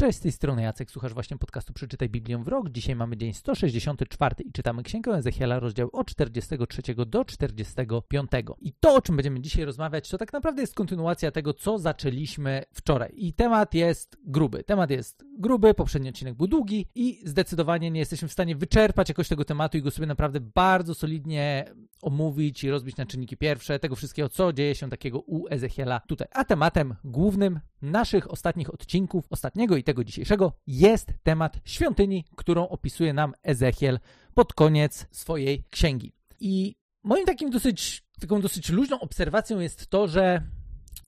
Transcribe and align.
Cześć, 0.00 0.18
z 0.18 0.20
tej 0.20 0.32
strony 0.32 0.62
Jacek, 0.62 0.90
słuchasz 0.90 1.14
właśnie 1.14 1.38
podcastu 1.38 1.72
Przeczytaj 1.72 2.08
Biblię 2.08 2.38
w 2.38 2.48
rok. 2.48 2.70
Dzisiaj 2.70 2.96
mamy 2.96 3.16
dzień 3.16 3.34
164 3.34 4.36
i 4.44 4.52
czytamy 4.52 4.82
Księgę 4.82 5.12
Ezechiela, 5.12 5.60
rozdział 5.60 5.90
od 5.92 6.06
43 6.06 6.82
do 7.06 7.24
45. 7.24 8.30
I 8.60 8.72
to, 8.72 8.94
o 8.94 9.02
czym 9.02 9.16
będziemy 9.16 9.40
dzisiaj 9.40 9.64
rozmawiać, 9.64 10.08
to 10.08 10.18
tak 10.18 10.32
naprawdę 10.32 10.62
jest 10.62 10.74
kontynuacja 10.74 11.30
tego, 11.30 11.54
co 11.54 11.78
zaczęliśmy 11.78 12.62
wczoraj. 12.72 13.12
I 13.14 13.32
temat 13.32 13.74
jest 13.74 14.16
gruby. 14.24 14.64
Temat 14.64 14.90
jest 14.90 15.24
gruby, 15.38 15.74
poprzedni 15.74 16.08
odcinek 16.08 16.34
był 16.34 16.46
długi 16.46 16.86
i 16.94 17.22
zdecydowanie 17.24 17.90
nie 17.90 18.00
jesteśmy 18.00 18.28
w 18.28 18.32
stanie 18.32 18.56
wyczerpać 18.56 19.08
jakoś 19.08 19.28
tego 19.28 19.44
tematu 19.44 19.78
i 19.78 19.82
go 19.82 19.90
sobie 19.90 20.06
naprawdę 20.06 20.40
bardzo 20.40 20.94
solidnie 20.94 21.64
omówić 22.02 22.64
i 22.64 22.70
rozbić 22.70 22.96
na 22.96 23.06
czynniki 23.06 23.36
pierwsze, 23.36 23.78
tego 23.78 23.96
wszystkiego, 23.96 24.28
co 24.28 24.52
dzieje 24.52 24.74
się 24.74 24.90
takiego 24.90 25.20
u 25.20 25.48
Ezechiela 25.48 26.00
tutaj. 26.00 26.28
A 26.32 26.44
tematem 26.44 26.94
głównym 27.04 27.60
naszych 27.82 28.30
ostatnich 28.30 28.74
odcinków, 28.74 29.24
ostatniego 29.30 29.76
i 29.76 29.84
tego 29.84 30.04
dzisiejszego, 30.04 30.52
jest 30.66 31.12
temat 31.22 31.58
świątyni, 31.64 32.24
którą 32.36 32.68
opisuje 32.68 33.12
nam 33.12 33.34
Ezechiel 33.42 33.98
pod 34.34 34.54
koniec 34.54 35.06
swojej 35.10 35.64
księgi. 35.70 36.12
I 36.40 36.74
moim 37.02 37.26
takim 37.26 37.50
dosyć, 37.50 38.04
taką 38.20 38.40
dosyć 38.40 38.70
luźną 38.70 39.00
obserwacją 39.00 39.60
jest 39.60 39.86
to, 39.86 40.08
że 40.08 40.42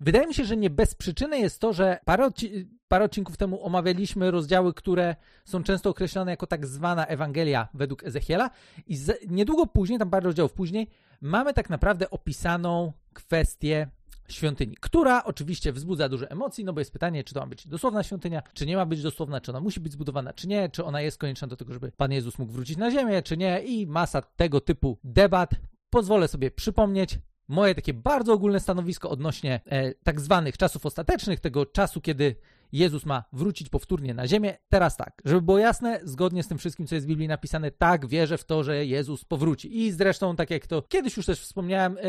wydaje 0.00 0.27
mi 0.27 0.34
się, 0.34 0.44
że 0.44 0.56
nie 0.56 0.70
bez 0.70 0.94
przyczyny 0.94 1.38
jest 1.38 1.60
to, 1.60 1.72
że 1.72 1.98
parę, 2.04 2.27
odci- 2.27 2.66
parę 2.88 3.04
odcinków 3.04 3.36
temu 3.36 3.64
omawialiśmy 3.64 4.30
rozdziały, 4.30 4.74
które 4.74 5.16
są 5.44 5.62
często 5.62 5.91
określone 5.91 6.30
jako 6.30 6.46
tak 6.46 6.66
zwana 6.66 7.06
Ewangelia 7.06 7.68
według 7.74 8.04
Ezechiela 8.04 8.50
i 8.86 8.96
niedługo 9.28 9.66
później, 9.66 9.98
tam 9.98 10.10
parę 10.10 10.24
rozdziałów 10.24 10.52
później, 10.52 10.88
mamy 11.20 11.54
tak 11.54 11.70
naprawdę 11.70 12.10
opisaną 12.10 12.92
kwestię 13.12 13.88
świątyni, 14.34 14.77
która 14.80 15.24
oczywiście 15.24 15.72
wzbudza 15.72 16.09
duże 16.09 16.30
emocji, 16.30 16.64
no 16.64 16.72
bo 16.72 16.80
jest 16.80 16.92
pytanie, 16.92 17.24
czy 17.24 17.34
to 17.34 17.41
ma 17.41 17.46
być 17.46 17.66
dosłowna 17.66 18.02
świątynia, 18.02 18.42
czy 18.55 18.66
nie 18.66 18.77
ma 18.77 18.86
być 18.86 19.02
dosłowna, 19.02 19.41
czy 19.41 19.50
ona 19.50 19.60
musi 19.60 19.80
być 19.80 19.92
zbudowana, 19.92 20.32
czy 20.32 20.48
nie, 20.48 20.68
czy 20.68 20.84
ona 20.84 21.00
jest 21.00 21.18
konieczna 21.18 21.48
do 21.48 21.56
tego, 21.56 21.72
żeby 21.72 21.92
Pan 21.92 22.12
Jezus 22.12 22.38
mógł 22.38 22.52
wrócić 22.52 22.77
na 22.77 22.91
ziemię, 22.91 23.22
czy 23.22 23.36
nie 23.36 23.62
i 23.62 23.86
masa 23.86 24.22
tego 24.22 24.60
typu 24.60 24.98
debat. 25.05 25.50
Pozwolę 25.91 26.28
sobie 26.28 26.50
przypomnieć 26.50 27.19
moje 27.48 27.75
takie 27.75 27.94
bardzo 27.94 28.33
ogólne 28.33 28.60
stanowisko 28.60 29.10
odnośnie 29.10 29.60
e, 29.66 29.94
tak 29.94 30.20
zwanych 30.20 30.56
czasów 30.56 30.86
ostatecznych, 30.86 31.41
tego 31.41 31.66
czasu, 31.66 32.00
kiedy 32.00 32.36
Jezus 32.73 33.06
ma 33.06 33.25
wrócić 33.33 33.69
powtórnie 33.69 34.15
na 34.15 34.28
ziemię. 34.28 34.56
Teraz 34.69 34.97
tak, 34.97 35.23
żeby 35.25 35.42
było 35.42 35.59
jasne, 35.59 36.01
zgodnie 36.05 36.42
z 36.42 36.48
tym 36.48 36.59
wszystkim, 36.59 36.87
co 36.87 36.95
jest 36.95 37.06
w 37.06 37.09
Biblii 37.09 37.28
napisane, 37.28 37.70
tak, 37.70 38.06
wierzę 38.06 38.39
w 38.39 38.45
to, 38.45 38.65
że 38.65 38.87
Jezus 38.87 39.25
powróci. 39.25 39.78
I 39.78 39.92
zresztą, 39.92 40.37
tak 40.37 40.51
jak 40.51 40.67
to 40.67 40.83
kiedyś 40.83 41.17
już 41.17 41.27
też 41.27 41.41
wspomniałem, 41.41 41.98
e, 41.98 42.03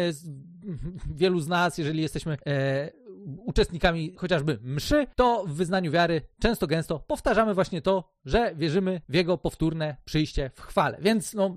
wielu 1.21 1.39
z 1.39 1.47
nas, 1.47 1.77
jeżeli 1.77 2.01
jesteśmy 2.01 2.37
e, 2.47 2.91
uczestnikami 3.25 4.13
chociażby 4.15 4.59
mszy, 4.61 5.07
to 5.15 5.45
w 5.47 5.53
wyznaniu 5.53 5.91
wiary 5.91 6.21
często 6.39 6.67
gęsto 6.67 6.99
powtarzamy 6.99 7.53
właśnie 7.53 7.81
to, 7.81 8.09
że 8.25 8.55
wierzymy 8.55 9.01
w 9.09 9.13
Jego 9.13 9.37
powtórne 9.37 9.97
przyjście 10.05 10.51
w 10.55 10.61
chwale. 10.61 10.97
Więc 11.01 11.33
no, 11.33 11.55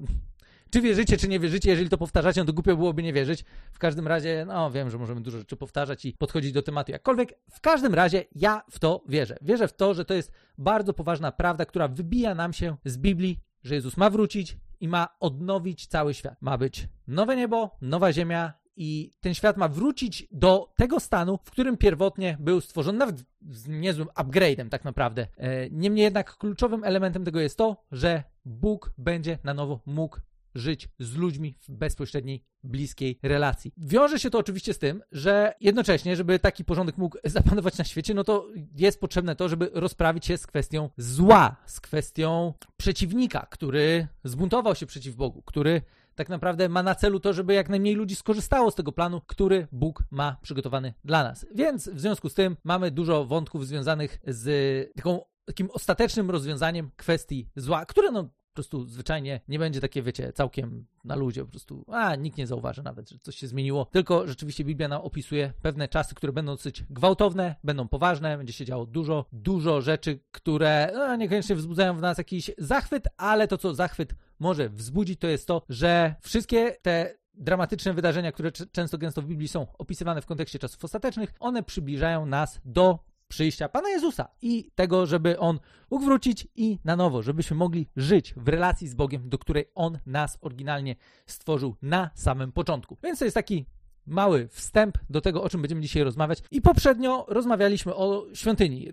czy 0.77 0.82
wierzycie, 0.82 1.16
czy 1.16 1.28
nie 1.28 1.41
wierzycie, 1.41 1.70
jeżeli 1.70 1.88
to 1.88 1.98
powtarzacie, 1.98 2.41
no 2.41 2.44
to 2.44 2.52
głupio 2.52 2.77
byłoby 2.77 3.02
nie 3.02 3.12
wierzyć. 3.12 3.44
W 3.72 3.78
każdym 3.78 4.08
razie, 4.08 4.44
no 4.48 4.70
wiem, 4.70 4.91
że 4.91 4.98
możemy 4.98 5.20
dużo 5.20 5.38
rzeczy 5.38 5.56
powtarzać 5.56 6.05
i 6.05 6.12
podchodzić 6.12 6.52
do 6.52 6.62
tematu 6.62 6.92
jakkolwiek. 6.92 7.34
W 7.50 7.60
każdym 7.60 7.94
razie 7.94 8.24
ja 8.34 8.62
w 8.70 8.78
to 8.78 9.04
wierzę. 9.08 9.36
Wierzę 9.42 9.69
w 9.69 9.72
to, 9.72 9.94
że 9.94 10.04
to 10.04 10.14
jest 10.14 10.32
bardzo 10.58 10.92
poważna 10.92 11.32
prawda, 11.32 11.64
która 11.66 11.88
wybija 11.88 12.34
nam 12.34 12.52
się 12.52 12.77
z 12.84 12.98
Biblii, 12.98 13.41
że 13.64 13.74
Jezus 13.74 13.97
ma 13.97 14.10
wrócić 14.10 14.56
i 14.80 14.88
ma 14.88 15.08
odnowić 15.20 15.86
cały 15.86 16.14
świat. 16.14 16.42
Ma 16.42 16.58
być 16.58 16.88
nowe 17.06 17.36
niebo, 17.36 17.77
nowa 17.80 18.12
ziemia 18.12 18.52
i 18.77 19.12
ten 19.20 19.34
świat 19.34 19.56
ma 19.56 19.69
wrócić 19.69 20.28
do 20.32 20.72
tego 20.77 21.00
stanu, 21.00 21.38
w 21.44 21.50
którym 21.50 21.77
pierwotnie 21.77 22.36
był 22.41 22.60
stworzony, 22.60 22.98
nawet 22.98 23.24
z 23.50 23.69
niezłym 23.69 24.08
upgrade'em 24.08 24.69
tak 24.69 24.84
naprawdę. 24.84 25.27
E, 25.36 25.70
niemniej 25.70 26.04
jednak 26.04 26.36
kluczowym 26.36 26.84
elementem 26.84 27.24
tego 27.24 27.41
jest 27.41 27.58
to, 27.58 27.84
że 27.92 28.22
Bóg 28.44 28.92
będzie 28.98 29.38
na 29.44 29.54
nowo 29.54 29.80
mógł 29.86 30.19
żyć 30.57 30.89
z 30.99 31.17
ludźmi 31.17 31.57
w 31.69 31.71
bezpośredniej, 31.71 32.45
bliskiej 32.65 33.19
relacji. 33.22 33.72
Wiąże 33.77 34.19
się 34.19 34.31
to 34.31 34.39
oczywiście 34.39 34.75
z 34.75 34.78
tym, 34.78 35.03
że 35.12 35.55
jednocześnie, 35.61 36.17
żeby 36.17 36.39
taki 36.39 36.65
porządek 36.65 36.99
mógł 36.99 37.19
zapanować 37.25 37.78
na 37.78 37.84
świecie, 37.84 38.15
no 38.15 38.25
to 38.25 38.49
jest 38.77 39.00
potrzebne 39.00 39.37
to, 39.37 39.49
żeby 39.49 39.71
rozprawić 39.75 40.27
się 40.27 40.39
z 40.39 40.47
kwestią 40.47 40.91
zła, 40.97 41.56
z 41.66 41.81
kwestią 41.81 42.55
przeciwnika, 42.77 43.47
który 43.50 44.09
zbuntował 44.25 44.75
się 44.75 44.87
przeciw 44.87 45.15
Bogu, 45.15 45.43
który 45.43 45.83
tak 46.16 46.28
naprawdę 46.28 46.69
ma 46.69 46.83
na 46.83 46.95
celu 46.95 47.21
to, 47.21 47.33
żeby 47.33 47.55
jak 47.55 47.69
najmniej 47.69 47.95
ludzi 47.95 48.16
skorzystało 48.16 48.71
z 48.71 48.75
tego 48.75 48.93
planu, 48.93 49.21
który 49.27 49.69
Bóg 49.72 50.03
ma 50.11 50.37
przygotowany 50.43 50.95
dla 51.05 51.25
nas. 51.25 51.47
Więc 51.55 51.89
w 51.89 52.00
związku 52.00 52.28
z 52.28 52.34
tym 52.34 52.56
mamy 52.65 52.91
dużo 52.91 53.25
wątków 53.25 53.66
związanych 53.66 54.19
z 54.27 54.93
taką, 54.97 55.21
takim 55.45 55.71
ostatecznym 55.71 56.31
rozwiązaniem 56.31 56.91
kwestii 56.97 57.49
zła, 57.56 57.87
które 57.87 58.11
no 58.11 58.31
prostu 58.56 58.87
zwyczajnie 58.87 59.41
nie 59.49 59.59
będzie 59.59 59.81
takie, 59.81 60.03
wiecie, 60.03 60.33
całkiem 60.33 60.87
na 61.05 61.17
ludzie, 61.17 61.44
po 61.44 61.50
prostu, 61.50 61.84
a 61.89 62.17
nikt 62.17 62.39
nie 62.39 62.47
zauważy 62.47 62.83
nawet, 62.83 63.11
że 63.11 63.19
coś 63.19 63.37
się 63.37 63.47
zmieniło. 63.47 63.84
Tylko 63.84 64.27
rzeczywiście 64.27 64.65
Biblia 64.65 64.89
nam 64.89 65.03
opisuje 65.03 65.53
pewne 65.62 65.89
czasy, 65.89 66.15
które 66.15 66.33
będą 66.33 66.53
dosyć 66.53 66.84
gwałtowne, 66.91 67.55
będą 67.65 67.89
poważne, 67.89 68.37
będzie 68.37 68.53
się 68.53 68.65
działo 68.65 68.87
dużo, 68.87 69.27
dużo 69.33 69.81
rzeczy, 69.81 70.21
które 70.33 70.91
no, 70.95 71.16
niekoniecznie 71.16 71.56
wzbudzają 71.56 71.97
w 71.97 72.00
nas 72.00 72.19
jakiś 72.19 72.50
zachwyt, 72.59 73.09
ale 73.16 73.49
to, 73.49 73.59
co 73.59 73.75
zachwyt 73.75 74.15
może 74.39 74.69
wzbudzić, 74.69 75.21
to 75.21 75.27
jest 75.27 75.47
to, 75.47 75.62
że 75.69 76.15
wszystkie 76.21 76.77
te 76.83 77.15
dramatyczne 77.37 77.95
wydarzenia, 77.95 78.33
które 78.33 78.53
często 78.53 78.99
gęsto 78.99 79.22
w 79.22 79.27
Biblii 79.27 79.49
są 79.49 79.66
opisywane 79.78 80.22
w 80.22 80.27
kontekście 80.27 80.59
czasów 80.59 80.84
ostatecznych, 80.84 81.34
one 81.41 81.62
przybliżają 81.62 82.27
nas 82.27 82.61
do 82.65 82.99
przyjścia 83.28 83.69
Pana 83.69 83.88
Jezusa 83.88 84.28
i 84.42 84.70
tego, 84.75 85.06
żeby 85.06 85.38
On 85.38 85.59
mógł 85.91 86.04
wrócić 86.04 86.48
i 86.56 86.78
na 86.84 86.97
nowo, 86.97 87.22
żebyśmy 87.22 87.56
mogli 87.56 87.88
żyć 87.97 88.34
w 88.37 88.48
relacji 88.48 88.88
z 88.88 88.94
Bogiem, 88.94 89.28
do 89.28 89.38
której 89.38 89.64
On 89.75 89.98
nas 90.06 90.38
oryginalnie 90.41 90.97
stworzył 91.26 91.76
na 91.82 92.10
samym 92.15 92.53
początku. 92.53 92.97
Więc 93.03 93.19
to 93.19 93.25
jest 93.25 93.34
taki 93.34 93.66
mały 94.06 94.49
wstęp 94.49 94.99
do 95.11 95.21
tego, 95.21 95.43
o 95.43 95.49
czym 95.49 95.62
będziemy 95.62 95.81
dzisiaj 95.81 96.03
rozmawiać. 96.03 96.43
I 96.50 96.62
poprzednio 96.62 97.25
rozmawialiśmy 97.28 97.94
o 97.94 98.27
świątyni. 98.34 98.89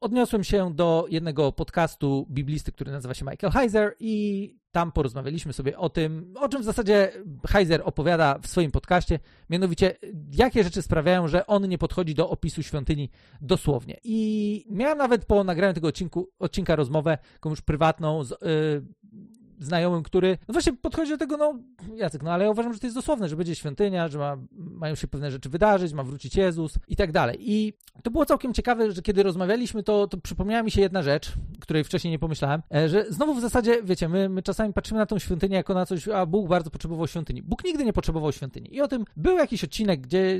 Odniosłem 0.00 0.44
się 0.44 0.74
do 0.74 1.06
jednego 1.08 1.52
podcastu 1.52 2.26
biblisty, 2.30 2.72
który 2.72 2.92
nazywa 2.92 3.14
się 3.14 3.24
Michael 3.24 3.52
Heiser 3.52 3.94
i 4.00 4.60
tam 4.72 4.92
porozmawialiśmy 4.92 5.52
sobie 5.52 5.78
o 5.78 5.88
tym, 5.88 6.34
o 6.40 6.48
czym 6.48 6.62
w 6.62 6.64
zasadzie 6.64 7.12
Heiser 7.48 7.82
opowiada 7.84 8.38
w 8.42 8.46
swoim 8.46 8.70
podcaście, 8.70 9.18
mianowicie 9.50 9.96
jakie 10.32 10.64
rzeczy 10.64 10.82
sprawiają, 10.82 11.28
że 11.28 11.46
on 11.46 11.68
nie 11.68 11.78
podchodzi 11.78 12.14
do 12.14 12.30
opisu 12.30 12.62
świątyni 12.62 13.10
dosłownie. 13.40 13.96
I 14.04 14.66
miałem 14.70 14.98
nawet 14.98 15.24
po 15.24 15.44
nagraniu 15.44 15.74
tego 15.74 15.88
odcinku, 15.88 16.28
odcinka 16.38 16.76
rozmowę, 16.76 17.18
komuś 17.40 17.60
prywatną 17.60 18.24
z, 18.24 18.30
yy, 18.30 18.36
znajomym, 19.60 20.02
który 20.02 20.38
no 20.48 20.52
właśnie 20.52 20.72
podchodzi 20.72 21.10
do 21.10 21.18
tego, 21.18 21.36
no 21.36 21.54
Jacek, 21.94 22.22
no 22.22 22.32
ale 22.32 22.44
ja 22.44 22.50
uważam, 22.50 22.74
że 22.74 22.80
to 22.80 22.86
jest 22.86 22.96
dosłowne, 22.96 23.28
że 23.28 23.36
będzie 23.36 23.54
świątynia, 23.54 24.08
że 24.08 24.18
ma, 24.18 24.36
mają 24.52 24.94
się 24.94 25.08
pewne 25.08 25.30
rzeczy 25.30 25.48
wydarzyć, 25.48 25.92
ma 25.92 26.04
wrócić 26.04 26.36
Jezus 26.36 26.78
i 26.88 26.96
tak 26.96 27.12
dalej. 27.12 27.36
I 27.40 27.72
to 28.02 28.10
było 28.10 28.26
całkiem 28.26 28.54
ciekawe, 28.54 28.92
że 28.92 29.02
kiedy 29.02 29.22
rozmawialiśmy, 29.22 29.82
to, 29.82 30.06
to 30.06 30.18
przypomniała 30.18 30.62
mi 30.62 30.70
się 30.70 30.80
jedna 30.80 31.02
rzecz, 31.02 31.32
której 31.60 31.84
wcześniej 31.84 32.10
nie 32.10 32.18
pomyślałem, 32.18 32.62
e, 32.74 32.88
że 32.88 33.06
znowu 33.08 33.34
w 33.34 33.40
zasadzie, 33.40 33.82
wiecie, 33.82 34.08
my, 34.08 34.28
my 34.28 34.42
czasami 34.42 34.72
patrzymy 34.72 35.00
na 35.00 35.06
tą 35.06 35.18
świątynię 35.18 35.56
jako 35.56 35.74
na 35.74 35.86
coś, 35.86 36.08
a 36.08 36.26
Bóg 36.26 36.48
bardzo 36.48 36.70
potrzebował 36.70 37.08
świątyni. 37.08 37.42
Bóg 37.42 37.64
nigdy 37.64 37.84
nie 37.84 37.92
potrzebował 37.92 38.32
świątyni. 38.32 38.74
I 38.74 38.80
o 38.80 38.88
tym 38.88 39.04
był 39.16 39.36
jakiś 39.36 39.64
odcinek, 39.64 40.00
gdzie 40.00 40.38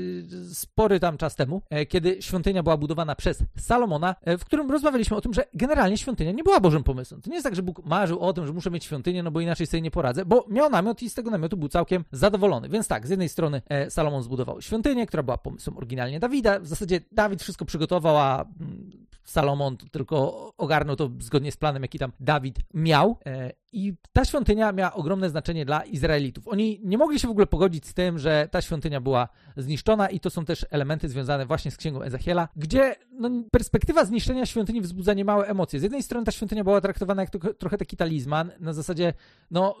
spory 0.53 0.99
tam 0.99 1.17
czas 1.17 1.35
temu, 1.35 1.61
e, 1.69 1.85
kiedy 1.85 2.21
świątynia 2.21 2.63
była 2.63 2.77
budowana 2.77 3.15
przez 3.15 3.43
Salomona, 3.57 4.15
e, 4.21 4.37
w 4.37 4.45
którym 4.45 4.71
rozmawialiśmy 4.71 5.17
o 5.17 5.21
tym, 5.21 5.33
że 5.33 5.43
generalnie 5.53 5.97
świątynia 5.97 6.31
nie 6.31 6.43
była 6.43 6.59
Bożym 6.59 6.83
pomysłem. 6.83 7.21
To 7.21 7.29
nie 7.29 7.35
jest 7.35 7.43
tak, 7.43 7.55
że 7.55 7.63
Bóg 7.63 7.85
marzył 7.85 8.19
o 8.19 8.33
tym, 8.33 8.47
że 8.47 8.53
muszę 8.53 8.71
mieć 8.71 8.83
świątynię, 8.83 9.10
no 9.23 9.31
bo 9.31 9.41
inaczej 9.41 9.67
sobie 9.67 9.81
nie 9.81 9.91
poradzę, 9.91 10.25
bo 10.25 10.45
miał 10.49 10.69
namiot 10.69 11.01
i 11.01 11.09
z 11.09 11.13
tego 11.13 11.31
namiotu 11.31 11.57
był 11.57 11.69
całkiem 11.69 12.03
zadowolony. 12.11 12.69
Więc 12.69 12.87
tak, 12.87 13.07
z 13.07 13.09
jednej 13.09 13.29
strony 13.29 13.61
e, 13.69 13.91
Salomon 13.91 14.23
zbudował 14.23 14.61
świątynię, 14.61 15.07
która 15.07 15.23
była 15.23 15.37
pomysłem 15.37 15.77
oryginalnie 15.77 16.19
Dawida. 16.19 16.59
W 16.59 16.67
zasadzie 16.67 17.01
Dawid 17.11 17.41
wszystko 17.41 17.65
przygotował, 17.65 18.17
a 18.17 18.45
mm, 18.59 18.91
Salomon 19.31 19.77
tylko 19.77 20.51
ogarnął 20.57 20.95
to 20.95 21.09
zgodnie 21.19 21.51
z 21.51 21.57
planem, 21.57 21.81
jaki 21.81 21.99
tam 21.99 22.11
Dawid 22.19 22.59
miał. 22.73 23.17
E, 23.25 23.51
I 23.71 23.93
ta 24.13 24.25
świątynia 24.25 24.71
miała 24.71 24.93
ogromne 24.93 25.29
znaczenie 25.29 25.65
dla 25.65 25.83
Izraelitów. 25.83 26.47
Oni 26.47 26.81
nie 26.83 26.97
mogli 26.97 27.19
się 27.19 27.27
w 27.27 27.31
ogóle 27.31 27.47
pogodzić 27.47 27.87
z 27.87 27.93
tym, 27.93 28.19
że 28.19 28.47
ta 28.51 28.61
świątynia 28.61 29.01
była 29.01 29.29
zniszczona, 29.57 30.09
i 30.09 30.19
to 30.19 30.29
są 30.29 30.45
też 30.45 30.65
elementy 30.69 31.09
związane 31.09 31.45
właśnie 31.45 31.71
z 31.71 31.77
księgą 31.77 32.01
Ezechiela, 32.01 32.47
gdzie 32.55 32.95
no, 33.11 33.29
perspektywa 33.51 34.05
zniszczenia 34.05 34.45
świątyni 34.45 34.81
wzbudza 34.81 35.13
niemałe 35.13 35.47
emocje. 35.47 35.79
Z 35.79 35.83
jednej 35.83 36.03
strony 36.03 36.25
ta 36.25 36.31
świątynia 36.31 36.63
była 36.63 36.81
traktowana 36.81 37.21
jak 37.21 37.31
trochę 37.57 37.77
taki 37.77 37.97
talizman, 37.97 38.51
na 38.59 38.73
zasadzie, 38.73 39.13
no 39.51 39.75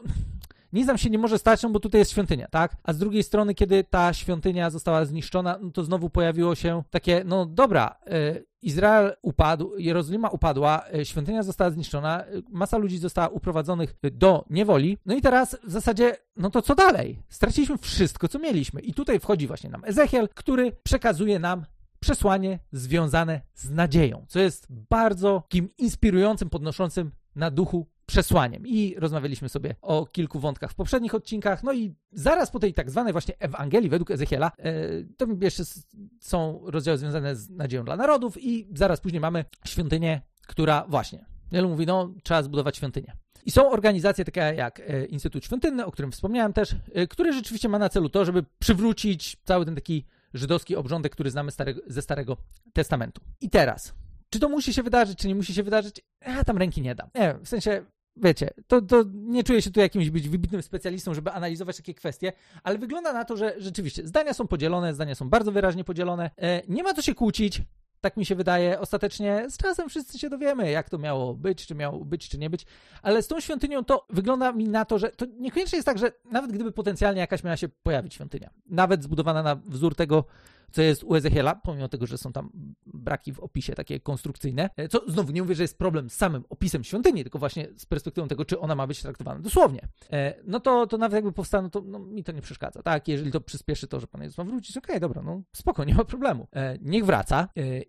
nic 0.73 0.87
nam 0.87 0.97
się 0.97 1.09
nie 1.09 1.17
może 1.17 1.39
stać, 1.39 1.63
no 1.63 1.69
bo 1.69 1.79
tutaj 1.79 2.01
jest 2.01 2.11
świątynia, 2.11 2.47
tak? 2.47 2.75
A 2.83 2.93
z 2.93 2.97
drugiej 2.97 3.23
strony, 3.23 3.55
kiedy 3.55 3.83
ta 3.83 4.13
świątynia 4.13 4.69
została 4.69 5.05
zniszczona, 5.05 5.57
no 5.61 5.71
to 5.71 5.83
znowu 5.83 6.09
pojawiło 6.09 6.55
się 6.55 6.83
takie, 6.89 7.23
no 7.25 7.45
dobra, 7.45 7.95
y, 8.37 8.50
Izrael 8.61 9.15
upadł, 9.21 9.77
Jerozolima 9.77 10.29
upadła, 10.29 10.85
y, 10.95 11.05
świątynia 11.05 11.43
została 11.43 11.69
zniszczona, 11.69 12.25
y, 12.25 12.43
masa 12.49 12.77
ludzi 12.77 12.97
została 12.97 13.27
uprowadzonych 13.27 13.95
do 14.13 14.45
niewoli, 14.49 14.97
no 15.05 15.15
i 15.15 15.21
teraz 15.21 15.57
w 15.63 15.71
zasadzie, 15.71 16.17
no 16.37 16.49
to 16.49 16.61
co 16.61 16.75
dalej? 16.75 17.23
Straciliśmy 17.29 17.77
wszystko, 17.77 18.27
co 18.27 18.39
mieliśmy. 18.39 18.81
I 18.81 18.93
tutaj 18.93 19.19
wchodzi 19.19 19.47
właśnie 19.47 19.69
nam 19.69 19.85
Ezechiel, 19.85 20.29
który 20.35 20.71
przekazuje 20.83 21.39
nam 21.39 21.65
przesłanie 21.99 22.59
związane 22.71 23.41
z 23.53 23.69
nadzieją, 23.69 24.25
co 24.27 24.39
jest 24.39 24.67
bardzo 24.69 25.41
takim 25.41 25.69
inspirującym, 25.77 26.49
podnoszącym 26.49 27.11
na 27.35 27.51
duchu 27.51 27.87
przesłaniem. 28.11 28.67
I 28.67 28.95
rozmawialiśmy 28.97 29.49
sobie 29.49 29.75
o 29.81 30.05
kilku 30.05 30.39
wątkach 30.39 30.71
w 30.71 30.75
poprzednich 30.75 31.15
odcinkach. 31.15 31.63
No 31.63 31.73
i 31.73 31.95
zaraz 32.11 32.51
po 32.51 32.59
tej 32.59 32.73
tak 32.73 32.91
zwanej 32.91 33.13
właśnie 33.13 33.39
Ewangelii 33.39 33.89
według 33.89 34.11
Ezechiela, 34.11 34.51
e, 34.57 34.73
to 35.17 35.25
jeszcze 35.41 35.63
są 36.19 36.61
rozdziały 36.65 36.97
związane 36.97 37.35
z 37.35 37.49
nadzieją 37.49 37.85
dla 37.85 37.95
narodów 37.95 38.37
i 38.43 38.67
zaraz 38.75 39.01
później 39.01 39.19
mamy 39.19 39.45
świątynię, 39.65 40.21
która 40.47 40.85
właśnie, 40.87 41.25
wielu 41.51 41.69
mówi, 41.69 41.85
no 41.85 42.13
trzeba 42.23 42.43
zbudować 42.43 42.77
świątynię. 42.77 43.17
I 43.45 43.51
są 43.51 43.71
organizacje 43.71 44.25
takie 44.25 44.39
jak 44.39 44.79
e, 44.79 45.05
Instytut 45.05 45.45
Świątynny, 45.45 45.85
o 45.85 45.91
którym 45.91 46.11
wspomniałem 46.11 46.53
też, 46.53 46.75
e, 46.93 47.07
który 47.07 47.33
rzeczywiście 47.33 47.69
ma 47.69 47.79
na 47.79 47.89
celu 47.89 48.09
to, 48.09 48.25
żeby 48.25 48.45
przywrócić 48.59 49.37
cały 49.43 49.65
ten 49.65 49.75
taki 49.75 50.05
żydowski 50.33 50.75
obrządek, 50.75 51.11
który 51.11 51.31
znamy 51.31 51.51
ze 51.87 52.01
Starego 52.01 52.37
Testamentu. 52.73 53.21
I 53.41 53.49
teraz, 53.49 53.93
czy 54.29 54.39
to 54.39 54.49
musi 54.49 54.73
się 54.73 54.83
wydarzyć, 54.83 55.19
czy 55.19 55.27
nie 55.27 55.35
musi 55.35 55.53
się 55.53 55.63
wydarzyć? 55.63 56.01
Ja 56.27 56.43
tam 56.43 56.57
ręki 56.57 56.81
nie 56.81 56.95
dam. 56.95 57.09
Nie, 57.15 57.35
w 57.43 57.47
sensie, 57.47 57.85
wiecie, 58.17 58.49
to, 58.67 58.81
to 58.81 59.03
nie 59.13 59.43
czuję 59.43 59.61
się 59.61 59.71
tu 59.71 59.79
jakimś 59.79 60.09
być 60.09 60.29
wybitnym 60.29 60.61
specjalistą, 60.61 61.13
żeby 61.13 61.31
analizować 61.31 61.77
takie 61.77 61.93
kwestie, 61.93 62.33
ale 62.63 62.77
wygląda 62.77 63.13
na 63.13 63.25
to, 63.25 63.37
że 63.37 63.55
rzeczywiście 63.57 64.07
zdania 64.07 64.33
są 64.33 64.47
podzielone, 64.47 64.93
zdania 64.93 65.15
są 65.15 65.29
bardzo 65.29 65.51
wyraźnie 65.51 65.83
podzielone. 65.83 66.31
E, 66.37 66.61
nie 66.67 66.83
ma 66.83 66.93
co 66.93 67.01
się 67.01 67.15
kłócić, 67.15 67.61
tak 68.01 68.17
mi 68.17 68.25
się 68.25 68.35
wydaje, 68.35 68.79
ostatecznie 68.79 69.45
z 69.49 69.57
czasem 69.57 69.89
wszyscy 69.89 70.19
się 70.19 70.29
dowiemy, 70.29 70.71
jak 70.71 70.89
to 70.89 70.97
miało 70.97 71.33
być, 71.33 71.67
czy 71.67 71.75
miało 71.75 72.05
być, 72.05 72.29
czy 72.29 72.37
nie 72.37 72.49
być. 72.49 72.65
Ale 73.01 73.23
z 73.23 73.27
tą 73.27 73.39
świątynią 73.39 73.85
to 73.85 74.05
wygląda 74.09 74.51
mi 74.51 74.69
na 74.69 74.85
to, 74.85 74.99
że 74.99 75.09
to 75.09 75.25
niekoniecznie 75.39 75.75
jest 75.75 75.85
tak, 75.85 75.97
że 75.97 76.11
nawet 76.31 76.51
gdyby 76.51 76.71
potencjalnie 76.71 77.21
jakaś 77.21 77.43
miała 77.43 77.57
się 77.57 77.69
pojawić 77.69 78.13
świątynia, 78.13 78.49
nawet 78.69 79.03
zbudowana 79.03 79.43
na 79.43 79.55
wzór 79.55 79.95
tego, 79.95 80.25
co 80.71 80.81
jest 80.81 81.03
u 81.03 81.15
Ezechiela, 81.15 81.55
pomimo 81.55 81.87
tego, 81.87 82.07
że 82.07 82.17
są 82.17 82.33
tam 82.33 82.49
braki 82.85 83.33
w 83.33 83.39
opisie 83.39 83.73
takie 83.73 83.99
konstrukcyjne, 83.99 84.69
e, 84.77 84.87
co 84.87 85.01
znowu 85.07 85.31
nie 85.31 85.41
mówię, 85.41 85.55
że 85.55 85.63
jest 85.63 85.77
problem 85.77 86.09
z 86.09 86.13
samym 86.13 86.43
opisem 86.49 86.83
świątyni, 86.83 87.23
tylko 87.23 87.39
właśnie 87.39 87.67
z 87.75 87.85
perspektywą 87.85 88.27
tego, 88.27 88.45
czy 88.45 88.59
ona 88.59 88.75
ma 88.75 88.87
być 88.87 89.01
traktowana 89.01 89.39
dosłownie. 89.39 89.87
E, 90.11 90.35
no 90.43 90.59
to, 90.59 90.87
to 90.87 90.97
nawet 90.97 91.15
jakby 91.15 91.31
powstało, 91.31 91.69
to 91.69 91.81
no, 91.81 91.99
mi 91.99 92.23
to 92.23 92.31
nie 92.31 92.41
przeszkadza, 92.41 92.81
tak? 92.81 93.07
Jeżeli 93.07 93.31
to 93.31 93.41
przyspieszy 93.41 93.87
to, 93.87 93.99
że 93.99 94.07
Pan 94.07 94.21
Jezus 94.21 94.37
ma 94.37 94.43
wrócić, 94.43 94.77
okej, 94.77 94.95
okay, 94.95 94.99
dobra, 94.99 95.21
no 95.21 95.41
spoko, 95.53 95.83
nie 95.83 95.93
ma 95.93 96.05
problemu. 96.05 96.47
E, 96.53 96.77
niech 96.81 97.05
wraca 97.05 97.47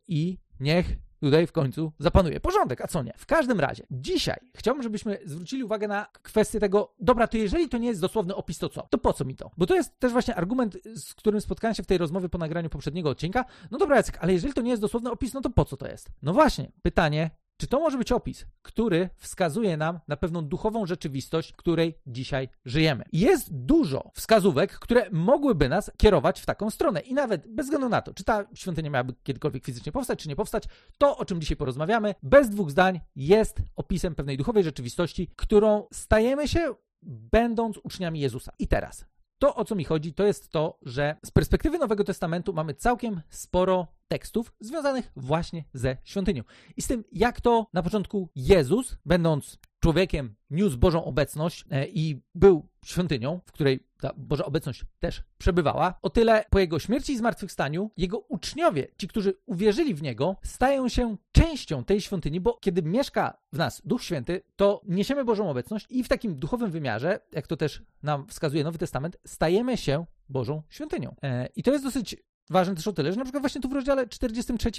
i 0.09 0.39
niech 0.61 0.97
tutaj 1.27 1.47
w 1.47 1.53
końcu 1.53 1.93
zapanuje 1.99 2.41
porządek, 2.41 2.81
a 2.81 2.87
co 2.87 3.03
nie? 3.03 3.13
W 3.17 3.27
każdym 3.27 3.61
razie, 3.61 3.87
dzisiaj 3.91 4.37
chciałbym, 4.57 4.83
żebyśmy 4.83 5.19
zwrócili 5.25 5.65
uwagę 5.65 5.89
na 5.89 6.07
kwestię 6.23 6.61
tego, 6.61 6.95
dobra, 7.01 7.27
to 7.27 7.37
jeżeli 7.37 7.69
to 7.69 7.79
nie 7.79 7.89
jest 7.89 8.01
dosłowny 8.01 8.35
opis, 8.35 8.59
to 8.59 8.69
co? 8.69 8.87
To 8.91 8.99
po 8.99 9.13
co 9.13 9.25
mi 9.25 9.37
to? 9.37 9.51
Bo 9.57 9.67
to 9.67 9.75
jest 9.75 9.99
też 9.99 10.13
właśnie 10.13 10.35
argument, 10.35 10.79
z 10.95 11.15
którym 11.15 11.41
spotkałem 11.41 11.75
się 11.75 11.83
w 11.83 11.87
tej 11.87 11.99
rozmowie 11.99 12.29
po 12.29 12.39
nagraniu 12.39 12.71
poprzedniego 12.71 13.11
odcinka. 13.11 13.45
No 13.71 13.79
dobra, 13.79 13.97
Jacek, 13.97 14.19
ale 14.21 14.33
jeżeli 14.33 14.55
to 14.55 14.63
nie 14.63 14.71
jest 14.71 14.83
dosłowny 14.83 15.11
opis, 15.11 15.35
no 15.35 15.41
to 15.41 15.51
po 15.51 15.65
co 15.65 15.77
to 15.77 15.89
jest? 15.89 16.11
No 16.23 16.33
właśnie, 16.33 16.73
pytanie, 16.83 17.31
czy 17.63 17.69
to 17.69 17.81
może 17.81 17.99
być 17.99 18.13
opis, 18.13 18.47
który 18.63 19.11
wskazuje 19.17 19.77
nam 19.77 20.01
na 20.09 20.17
pewną 20.17 20.43
duchową 20.43 20.87
rzeczywistość, 20.87 21.53
w 21.53 21.57
której 21.57 21.99
dzisiaj 22.07 22.49
żyjemy? 22.65 23.05
Jest 23.13 23.55
dużo 23.55 24.11
wskazówek, 24.15 24.79
które 24.79 25.11
mogłyby 25.11 25.69
nas 25.69 25.91
kierować 25.97 26.41
w 26.41 26.47
taką 26.47 26.71
stronę. 26.71 27.01
I 27.01 27.15
nawet 27.15 27.47
bez 27.49 27.67
względu 27.67 27.89
na 27.89 28.03
to, 28.03 28.15
czy 28.15 28.25
ta 28.25 28.45
świątynia 28.55 28.91
miałaby 28.91 29.15
kiedykolwiek 29.23 29.65
fizycznie 29.65 29.93
powstać, 29.93 30.19
czy 30.19 30.29
nie 30.29 30.37
powstać, 30.37 30.65
to 30.99 31.17
o 31.17 31.25
czym 31.25 31.41
dzisiaj 31.41 31.57
porozmawiamy, 31.57 32.15
bez 32.23 32.51
dwóch 32.51 32.71
zdań 32.71 33.01
jest 33.17 33.63
opisem 33.77 34.15
pewnej 34.15 34.37
duchowej 34.37 34.65
rzeczywistości, 34.65 35.31
którą 35.37 35.87
stajemy 35.93 36.49
się 36.49 36.75
będąc 37.03 37.79
uczniami 37.83 38.21
Jezusa. 38.21 38.53
I 38.59 38.69
teraz, 38.69 39.05
to, 39.39 39.55
o 39.55 39.65
co 39.65 39.75
mi 39.75 39.85
chodzi, 39.85 40.15
to 40.15 40.25
jest 40.25 40.51
to, 40.51 40.79
że 40.83 41.17
z 41.25 41.31
perspektywy 41.31 41.79
Nowego 41.79 42.05
Testamentu 42.05 42.53
mamy 42.53 42.75
całkiem 42.75 43.21
sporo 43.31 43.87
tekstów 44.09 44.53
związanych 44.61 45.13
właśnie 45.17 45.65
ze 45.75 45.97
świątynią. 46.05 46.43
I 46.77 46.83
z 46.83 46.87
tym, 46.87 47.05
jak 47.13 47.41
to 47.41 47.67
na 47.73 47.83
początku 47.83 48.29
Jezus, 48.35 48.97
będąc 49.05 49.59
człowiekiem, 49.83 50.35
niósł 50.51 50.79
Bożą 50.79 51.05
obecność 51.05 51.65
e, 51.71 51.87
i 51.87 52.23
był 52.35 52.69
świątynią, 52.85 53.41
w 53.47 53.53
której 53.53 53.87
ta 54.01 54.13
Boża 54.17 54.45
obecność 54.45 54.85
też 55.01 55.23
przebywała. 55.39 55.99
O 56.03 56.11
tyle 56.11 56.45
po 56.51 56.59
jego 56.59 56.79
śmierci 56.79 57.13
i 57.13 57.19
zmartwychwstaniu 57.19 57.91
jego 57.97 58.19
uczniowie, 58.19 58.89
ci, 58.97 59.09
którzy 59.09 59.35
uwierzyli 59.47 59.95
w 59.95 60.03
niego, 60.03 60.37
stają 60.43 60.89
się 60.89 61.17
częścią 61.33 61.85
tej 61.85 62.01
świątyni, 62.01 62.41
bo 62.41 62.59
kiedy 62.61 62.83
mieszka 62.83 63.39
w 63.53 63.59
nas 63.59 63.83
Duch 63.85 64.03
Święty, 64.03 64.43
to 64.57 64.81
niesiemy 64.89 65.25
Bożą 65.25 65.51
obecność 65.51 65.87
i 65.91 66.05
w 66.05 66.09
takim 66.09 66.35
duchowym 66.39 66.71
wymiarze, 66.71 67.21
jak 67.33 67.47
to 67.47 67.57
też 67.57 67.83
nam 68.03 68.27
wskazuje 68.27 68.65
Nowy 68.65 68.79
Testament, 68.79 69.17
stajemy 69.27 69.77
się 69.77 70.07
Bożą 70.29 70.63
świątynią. 70.69 71.15
E, 71.23 71.49
I 71.57 71.63
to 71.63 71.73
jest 71.73 71.85
dosyć 71.85 72.17
ważne 72.51 72.75
też 72.75 72.89
o 72.89 72.93
tyle, 72.93 73.13
że 73.13 73.19
na 73.19 73.25
przykład 73.25 73.43
właśnie 73.43 73.61
tu 73.61 73.69
w 73.69 73.73
rozdziale 73.73 74.09
43, 74.09 74.71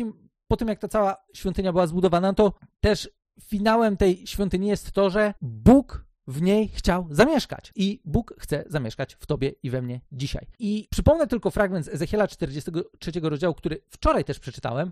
po 0.48 0.58
tym 0.58 0.68
jak 0.68 0.80
ta 0.80 0.88
cała 0.88 1.16
świątynia 1.34 1.72
była 1.72 1.88
zbudowana, 1.88 2.34
to 2.34 2.54
też 2.80 3.10
finałem 3.42 3.98
tej 3.98 4.28
świątyni 4.28 4.68
jest 4.68 4.92
to, 4.92 5.10
że 5.10 5.34
Bóg 5.42 6.06
w 6.28 6.42
niej 6.42 6.68
chciał 6.68 7.08
zamieszkać. 7.12 7.72
I 7.76 8.02
Bóg 8.06 8.34
chce 8.40 8.64
zamieszkać 8.68 9.16
w 9.20 9.26
tobie 9.26 9.54
i 9.64 9.70
we 9.70 9.82
mnie 9.82 10.02
dzisiaj. 10.12 10.48
I 10.60 10.88
przypomnę 10.92 11.28
tylko 11.28 11.52
fragment 11.52 11.86
z 11.86 11.90
Ezechiela 11.90 12.28
43 12.28 13.12
rozdziału, 13.22 13.54
który 13.54 13.82
wczoraj 13.90 14.24
też 14.24 14.40
przeczytałem, 14.40 14.92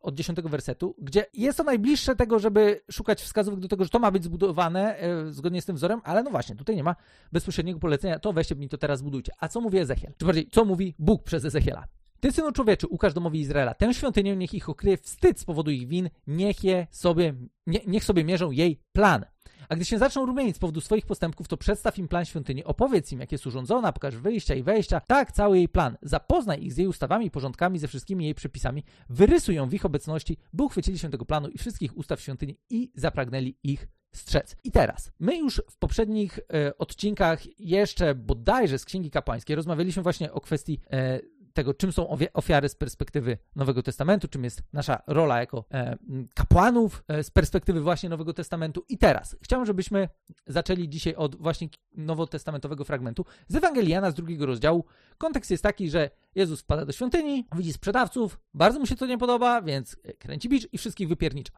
od 0.00 0.14
10 0.14 0.38
wersetu, 0.40 0.96
gdzie 0.98 1.26
jest 1.34 1.58
to 1.58 1.64
najbliższe 1.64 2.16
tego, 2.16 2.38
żeby 2.38 2.80
szukać 2.90 3.22
wskazówek 3.22 3.60
do 3.60 3.68
tego, 3.68 3.84
że 3.84 3.90
to 3.90 3.98
ma 3.98 4.10
być 4.10 4.24
zbudowane 4.24 4.98
e, 4.98 5.32
zgodnie 5.32 5.62
z 5.62 5.66
tym 5.66 5.76
wzorem, 5.76 6.00
ale 6.04 6.22
no 6.22 6.30
właśnie, 6.30 6.56
tutaj 6.56 6.76
nie 6.76 6.84
ma 6.84 6.96
bezpośredniego 7.32 7.78
polecenia, 7.78 8.18
to 8.18 8.32
weźcie 8.32 8.54
mi 8.54 8.68
to 8.68 8.78
teraz 8.78 9.02
budujcie. 9.02 9.32
A 9.38 9.48
co 9.48 9.60
mówi 9.60 9.78
Ezechiel? 9.78 10.12
Czy 10.16 10.26
bardziej, 10.26 10.48
co 10.52 10.64
mówi 10.64 10.94
Bóg 10.98 11.24
przez 11.24 11.44
Ezechiela? 11.44 11.84
Ty, 12.20 12.32
synu 12.32 12.52
człowieczy, 12.52 12.86
ukaż 12.86 13.14
domowi 13.14 13.40
Izraela 13.40 13.74
tę 13.74 13.94
świątynię, 13.94 14.36
niech 14.36 14.54
ich 14.54 14.68
okryje 14.68 14.96
wstyd 14.96 15.40
z 15.40 15.44
powodu 15.44 15.70
ich 15.70 15.88
win, 15.88 16.10
niech 16.26 16.64
je 16.64 16.86
sobie, 16.90 17.34
nie, 17.66 17.80
niech 17.86 18.04
sobie 18.04 18.24
mierzą 18.24 18.50
jej 18.50 18.80
plan. 18.92 19.24
A 19.68 19.76
gdy 19.76 19.84
się 19.84 19.98
zaczną 19.98 20.26
rumienić 20.26 20.56
z 20.56 20.58
powodu 20.58 20.80
swoich 20.80 21.06
postępków, 21.06 21.48
to 21.48 21.56
przedstaw 21.56 21.98
im 21.98 22.08
plan 22.08 22.24
świątyni, 22.24 22.64
opowiedz 22.64 23.12
im, 23.12 23.20
jak 23.20 23.32
jest 23.32 23.46
urządzona, 23.46 23.92
pokaż 23.92 24.16
wyjścia 24.16 24.54
i 24.54 24.62
wejścia, 24.62 25.00
tak, 25.00 25.32
cały 25.32 25.56
jej 25.56 25.68
plan. 25.68 25.96
Zapoznaj 26.02 26.64
ich 26.64 26.72
z 26.72 26.76
jej 26.76 26.86
ustawami, 26.86 27.30
porządkami, 27.30 27.78
ze 27.78 27.88
wszystkimi 27.88 28.24
jej 28.24 28.34
przepisami, 28.34 28.84
wyrysuj 29.08 29.54
ją 29.54 29.68
w 29.68 29.74
ich 29.74 29.84
obecności, 29.84 30.36
by 30.52 30.62
uchwycili 30.62 30.98
się 30.98 31.10
tego 31.10 31.24
planu 31.24 31.48
i 31.48 31.58
wszystkich 31.58 31.96
ustaw 31.96 32.20
świątyni 32.20 32.58
i 32.70 32.90
zapragnęli 32.94 33.56
ich 33.62 33.88
strzec. 34.14 34.56
I 34.64 34.70
teraz, 34.70 35.12
my 35.20 35.38
już 35.38 35.62
w 35.70 35.76
poprzednich 35.76 36.38
e, 36.38 36.78
odcinkach, 36.78 37.42
jeszcze 37.58 38.14
bodajże 38.14 38.78
z 38.78 38.84
Księgi 38.84 39.10
Kapłańskiej, 39.10 39.56
rozmawialiśmy 39.56 40.02
właśnie 40.02 40.32
o 40.32 40.40
kwestii 40.40 40.80
e, 40.90 41.20
tego, 41.54 41.74
czym 41.74 41.92
są 41.92 42.08
ofiary 42.32 42.68
z 42.68 42.74
perspektywy 42.74 43.38
Nowego 43.56 43.82
Testamentu, 43.82 44.28
czym 44.28 44.44
jest 44.44 44.62
nasza 44.72 45.02
rola 45.06 45.40
jako 45.40 45.64
e, 45.70 45.96
kapłanów 46.34 47.04
e, 47.08 47.24
z 47.24 47.30
perspektywy 47.30 47.80
właśnie 47.80 48.08
Nowego 48.08 48.32
Testamentu. 48.32 48.84
I 48.88 48.98
teraz 48.98 49.36
chciałbym, 49.42 49.66
żebyśmy 49.66 50.08
zaczęli 50.46 50.88
dzisiaj 50.88 51.14
od 51.14 51.36
właśnie 51.36 51.68
nowotestamentowego 51.96 52.84
fragmentu 52.84 53.24
z 53.48 53.56
Ewangeliana 53.56 54.10
z 54.10 54.14
drugiego 54.14 54.46
rozdziału. 54.46 54.84
Kontekst 55.18 55.50
jest 55.50 55.62
taki, 55.62 55.90
że 55.90 56.10
Jezus 56.34 56.60
wpada 56.60 56.84
do 56.84 56.92
świątyni, 56.92 57.46
widzi 57.56 57.72
sprzedawców, 57.72 58.40
bardzo 58.54 58.78
mu 58.78 58.86
się 58.86 58.96
to 58.96 59.06
nie 59.06 59.18
podoba, 59.18 59.62
więc 59.62 59.96
kręci 60.18 60.48
bicz 60.48 60.68
i 60.72 60.78
wszystkich 60.78 61.08
wypiernicza. 61.08 61.52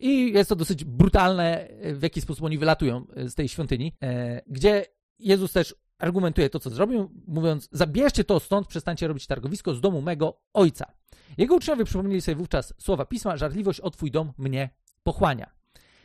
I 0.00 0.32
jest 0.32 0.48
to 0.48 0.56
dosyć 0.56 0.84
brutalne, 0.84 1.68
w 1.92 2.02
jaki 2.02 2.20
sposób 2.20 2.44
oni 2.44 2.58
wylatują 2.58 3.06
z 3.26 3.34
tej 3.34 3.48
świątyni, 3.48 3.92
e, 4.02 4.42
gdzie 4.46 4.86
Jezus 5.18 5.52
też 5.52 5.74
argumentuje 6.02 6.50
to, 6.50 6.60
co 6.60 6.70
zrobił, 6.70 7.10
mówiąc: 7.26 7.68
Zabierzcie 7.72 8.24
to 8.24 8.40
stąd, 8.40 8.66
przestańcie 8.66 9.08
robić 9.08 9.26
targowisko 9.26 9.74
z 9.74 9.80
domu 9.80 10.02
mego 10.02 10.40
ojca. 10.54 10.92
Jego 11.38 11.54
uczniowie 11.54 11.84
przypomnieli 11.84 12.20
sobie 12.20 12.36
wówczas 12.36 12.74
słowa 12.78 13.04
pisma: 13.04 13.36
Żarliwość 13.36 13.80
o 13.80 13.90
twój 13.90 14.10
dom 14.10 14.32
mnie 14.38 14.70
pochłania. 15.02 15.61